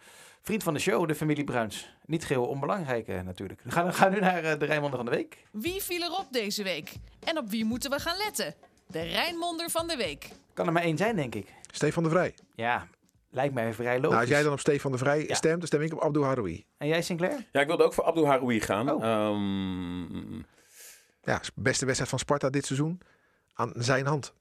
[0.44, 1.94] vriend van de show, de familie Bruins.
[2.06, 3.60] Niet geheel onbelangrijk eh, natuurlijk.
[3.62, 5.44] We gaan, we gaan nu naar eh, de Rijnmonder van de week.
[5.52, 6.92] Wie viel erop deze week?
[7.24, 8.54] En op wie moeten we gaan letten?
[8.86, 10.28] De Rijnmonder van de week.
[10.52, 11.54] Kan er maar één zijn, denk ik.
[11.70, 12.34] Stefan de Vrij.
[12.54, 12.86] Ja,
[13.30, 14.08] lijkt mij vrij logisch.
[14.10, 15.34] Nou, als jij dan op Stefan de Vrij Ja.
[15.34, 16.64] stemt, dan stem ik op Abdou Haroui.
[16.76, 17.46] En jij, Sinclair?
[17.52, 18.90] Ja, ik wilde ook voor Abdul Haroui gaan.
[18.90, 19.04] Oh.
[19.04, 20.42] Ehm,
[21.22, 23.00] Ja, beste wedstrijd van Sparta dit seizoen.
[23.54, 24.34] Aan zijn hand.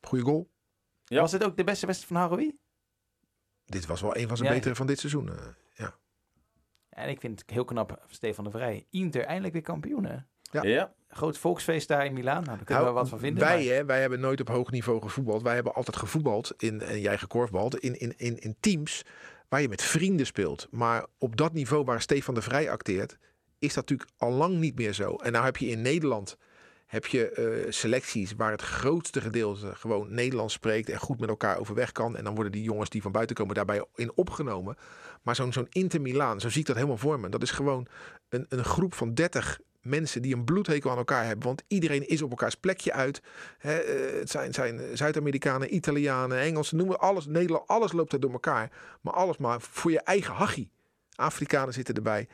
[0.00, 0.50] Goeie goal.
[1.04, 1.20] Ja.
[1.20, 2.58] Was dit ook de beste wedstrijd van Haroui?
[3.68, 4.54] Dit was wel een van zijn Ja.
[4.54, 5.28] betere van dit seizoen.
[5.28, 5.34] eh,
[5.74, 5.94] ja.
[6.88, 8.86] En ik vind het heel knap, Stefan de Vrij.
[8.90, 10.16] Inter eindelijk weer kampioen, hè?
[10.50, 10.62] Ja.
[10.62, 10.92] ja.
[11.08, 12.34] Groot volksfeest daar in Milaan.
[12.44, 13.42] Nou, daar kunnen Nou, we wat van vinden.
[13.44, 15.42] Wij, maar- hè, wij hebben nooit op hoog niveau gevoetbald.
[15.42, 19.02] Wij hebben altijd gevoetbald, in, en jij gekorfbald, in, in, in, in teams
[19.48, 20.66] waar je met vrienden speelt.
[20.70, 23.18] Maar op dat niveau waar Stefan de Vrij acteert,
[23.58, 25.14] is dat natuurlijk al lang niet meer zo.
[25.16, 26.36] En nou heb je in Nederland
[26.88, 31.58] heb je eh, selecties waar het grootste gedeelte gewoon Nederlands spreekt en goed met elkaar
[31.58, 32.16] overweg kan.
[32.16, 34.76] En dan worden die jongens die van buiten komen daarbij in opgenomen.
[35.22, 37.28] Maar zo'n zo'n Inter Milaan, zo zie ik dat helemaal voor me.
[37.28, 37.86] Dat is gewoon
[38.28, 41.46] een, een groep van 30 mensen die een bloedhekel aan elkaar hebben.
[41.46, 43.22] Want iedereen is op elkaars plekje uit.
[43.58, 43.72] Eh,
[44.18, 47.26] het zijn, zijn Zuid-Amerikanen, Italianen, Engelsen, noem maar alles.
[47.26, 48.72] Nederland, alles loopt er door elkaar.
[49.00, 50.70] Maar alles maar voor je eigen hachie.
[51.14, 52.28] Afrikanen zitten erbij.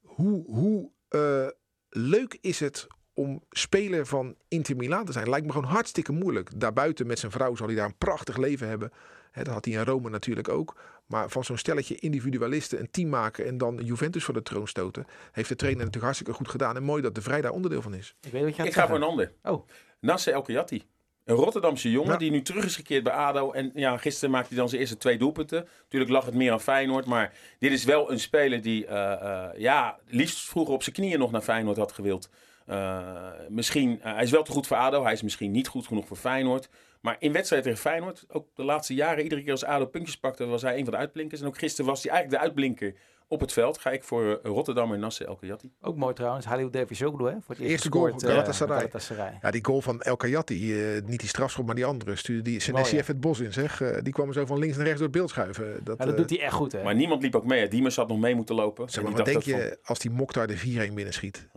[0.00, 1.48] Hoe, hoe eh,
[1.88, 2.86] leuk is het
[3.22, 5.28] om speler van Inter Milaan te zijn?
[5.28, 6.60] Lijkt me gewoon hartstikke moeilijk.
[6.60, 8.92] Daarbuiten met zijn vrouw zal hij daar een prachtig leven hebben.
[9.30, 10.76] Hè, dat had hij in Rome natuurlijk ook.
[11.06, 15.06] Maar van zo'n stelletje individualisten een team maken en dan Juventus voor de troon stoten,
[15.32, 16.76] heeft de trainer natuurlijk hartstikke goed gedaan.
[16.76, 18.14] En mooi dat de Vrij daar onderdeel van is.
[18.20, 19.32] Ik weet wat je Ik ga voor een ander.
[19.42, 19.66] Oh.
[20.00, 20.82] Nasser El Kayati.
[21.24, 22.18] Een Rotterdamse jongen Ja.
[22.18, 23.52] die nu terug is gekeerd bij ADO.
[23.52, 25.68] En ja, gisteren maakte hij dan zijn eerste twee doelpunten.
[25.82, 27.06] Natuurlijk lag het meer aan Feyenoord.
[27.06, 31.18] Maar dit is wel een speler die eh, eh, ja, liefst vroeger op zijn knieën
[31.18, 32.28] nog naar Feyenoord had gewild.
[32.66, 35.02] Eh, misschien, eh, hij is wel te goed voor ADO.
[35.02, 36.68] Hij is misschien niet goed genoeg voor Feyenoord.
[37.00, 40.46] Maar in wedstrijden tegen Feyenoord, ook de laatste jaren, iedere keer als ADO puntjes pakte,
[40.46, 41.40] was hij een van de uitblinkers.
[41.40, 42.94] En ook gisteren was hij eigenlijk de uitblinker
[43.28, 43.78] op het veld.
[43.78, 45.72] Ga ik voor eh, Rotterdam en Nasser El Kayati.
[45.80, 46.46] Ook mooi trouwens.
[46.46, 47.32] Halil Davizoglu, hè?
[47.32, 48.76] Voor het eerst Eerste goal van Galatasaray.
[48.76, 49.38] Galatasaray.
[49.42, 52.60] Ja, die goal van El Kayati, eh, niet die strafschop, maar die andere, stuurde die
[52.60, 53.80] Senesi even het bos in, zeg.
[53.80, 55.84] Eh, die kwam zo van links naar rechts door het beeld schuiven.
[55.84, 56.82] Dat, Ja, dat doet hij echt goed, hè?
[56.82, 57.60] Maar niemand liep ook mee.
[57.60, 57.68] hè.
[57.68, 58.88] Diemers had nog mee moeten lopen.
[58.90, 61.48] zeg maar, die wat denk je als die Mokhtar de 4-1 binnenschiet?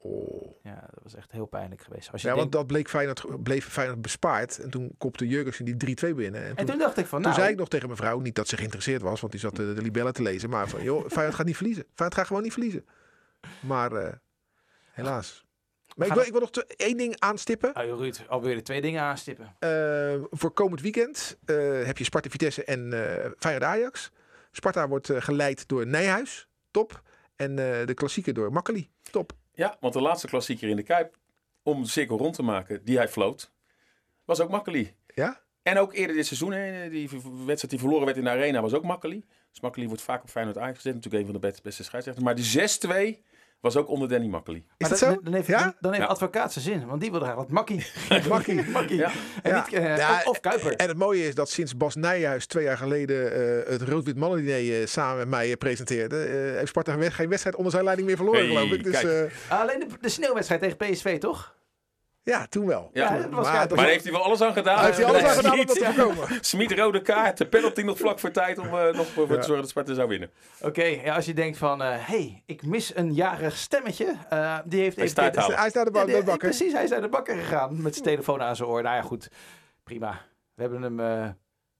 [0.00, 0.56] Oh.
[0.62, 2.12] Ja, dat was echt heel pijnlijk geweest.
[2.12, 4.58] Als je Ja, want dat bleek Feyenoord, bleef Feyenoord bespaard.
[4.58, 6.40] En toen kopte Jurgensen die 3-2 binnen.
[6.42, 8.18] En toen, En toen dacht ik van, toen nou, zei ik nog tegen mijn vrouw,
[8.20, 10.50] niet dat ze geïnteresseerd was, want die zat de, de libellen te lezen.
[10.50, 11.84] Maar van, joh, Feyenoord gaat niet verliezen.
[11.94, 12.86] Feyenoord gaat gewoon niet verliezen.
[13.60, 14.12] Maar eh,
[14.92, 15.46] helaas.
[15.96, 17.76] Maar ik wil, ik wil nog te- één ding aanstippen.
[17.76, 19.54] Oh, Ruud, alweer de twee dingen aanstippen.
[19.58, 24.10] Eh, voor komend weekend eh, heb je Sparta Vitesse en eh Feyenoord Ajax.
[24.52, 27.02] Sparta wordt eh, geleid door Nijhuis, top.
[27.36, 29.32] En eh, de klassieker door Makkeli, top.
[29.58, 31.18] Ja, want de laatste klassieker in de Kuip,
[31.62, 33.52] om de cirkel rond te maken, die hij floot,
[34.24, 34.94] was ook Makkeli.
[35.14, 35.40] Ja?
[35.62, 38.72] En ook eerder dit seizoen, hè, die wedstrijd die verloren werd in de Arena, was
[38.72, 39.24] ook Makkeli.
[39.50, 40.94] Dus Makkeli wordt vaak op Feyenoord Ajax gezet.
[40.94, 42.26] Natuurlijk een van de beste, scheidsrechters.
[42.26, 43.24] Maar de 6-2
[43.60, 44.64] Was ook onder Danny Makkely.
[44.76, 45.20] Is dat dan, zo?
[45.22, 45.74] Dan heeft, Ja?
[45.80, 46.10] dan, heeft Ja.
[46.10, 47.86] advocaat zijn zin, want die wil eigenlijk makkie.
[48.28, 48.62] Makkie.
[48.70, 48.96] makkie.
[48.96, 49.10] Ja.
[49.42, 49.64] En Ja.
[49.64, 50.76] niet, eh, Ja, of, of Kuiper.
[50.76, 54.80] En het mooie is dat sinds Bas Nijhuis twee jaar geleden eh, het Rood-Wit Mannendiner
[54.80, 58.40] eh, samen met mij presenteerde, eh, heeft Sparta geen- wedstrijd onder zijn leiding meer verloren,
[58.40, 58.84] Hey, geloof ik.
[58.84, 61.56] Dus eh, Alleen de, de sneeuwwedstrijd tegen PSV, toch?
[62.28, 62.90] Ja, toen wel.
[62.92, 63.14] Ja.
[63.14, 64.76] Ja, dat was Maar heeft hij wel alles aan gedaan.
[64.76, 66.28] Hij heeft hij alles aan gedaan om Smit- dat te voorkomen.
[66.40, 69.34] Smit rode kaart, de penalty nog vlak voor tijd om eh, nog voor Ja.
[69.34, 70.30] te zorgen dat Sparta zou winnen.
[70.60, 74.16] Oké, ja, als je denkt van, hé, hey, ik mis een jarig stemmetje.
[74.28, 75.08] eh, die heeft Hij even...
[75.22, 75.56] staat dit-.
[75.56, 76.48] Hij is naar de, ba- de bakker.
[76.48, 78.82] Precies, hij is naar de bakker gegaan met zijn telefoon aan zijn oor.
[78.82, 79.28] Nou ja, goed,
[79.84, 80.20] prima.
[80.54, 81.28] We hebben hem eh,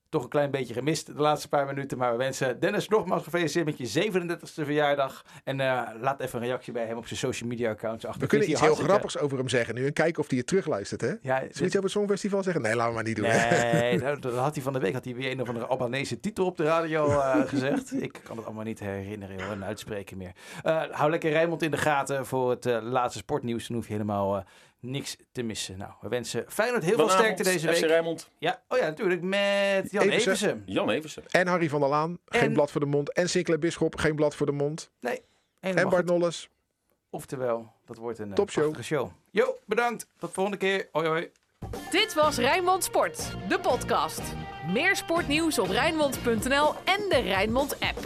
[0.08, 1.98] toch een klein beetje gemist de laatste paar minuten.
[1.98, 5.24] Maar we wensen Dennis nogmaals gefeliciteerd met je 37e verjaardag.
[5.44, 8.20] En eh, laat even een reactie bij hem op zijn social media accounts achter.
[8.20, 11.00] We kunnen iets heel grappigs over hem zeggen nu en kijken of hij het terugluistert.
[11.00, 11.08] Hè?
[11.20, 12.62] Ja, Zullen we iets over het Songfestival zeggen?
[12.62, 13.26] Nee, laten we maar niet doen.
[13.26, 16.20] Nee, dat, dat had hij van de week had hij weer een of andere Albanese
[16.20, 18.02] titel op de radio eh, gezegd.
[18.02, 20.32] Ik kan het allemaal niet herinneren joh, en uitspreken meer.
[20.62, 23.66] Eh, hou lekker Rijnmond in de gaten voor het laatste sportnieuws.
[23.66, 24.44] Dan hoef je helemaal
[24.80, 25.78] niks te missen.
[25.78, 27.84] Nou, we wensen Feyenoord heel veel sterkte deze FC week.
[27.90, 30.12] Rijnmond, Ja, oh ja, natuurlijk met Jan Eversen.
[30.30, 30.62] Eversen.
[30.66, 31.22] Jan Eversen.
[31.30, 33.12] En Harry van der Laan, geen En- blad voor de mond.
[33.12, 34.90] En Sinclair Bisschop, geen blad voor de mond.
[35.00, 35.22] Nee,
[35.60, 36.04] En Bart goed.
[36.04, 36.48] Nolles.
[37.10, 38.82] Oftewel, dat wordt een eh, Topshow.
[38.82, 39.10] show.
[39.30, 40.06] Jo, bedankt.
[40.18, 40.88] Tot de volgende keer.
[40.92, 41.30] Hoi hoi.
[41.90, 44.20] Dit was Rijnmond Sport, de podcast.
[44.72, 47.98] Meer sportnieuws op Rijnmond.nl en de Rijnmond app.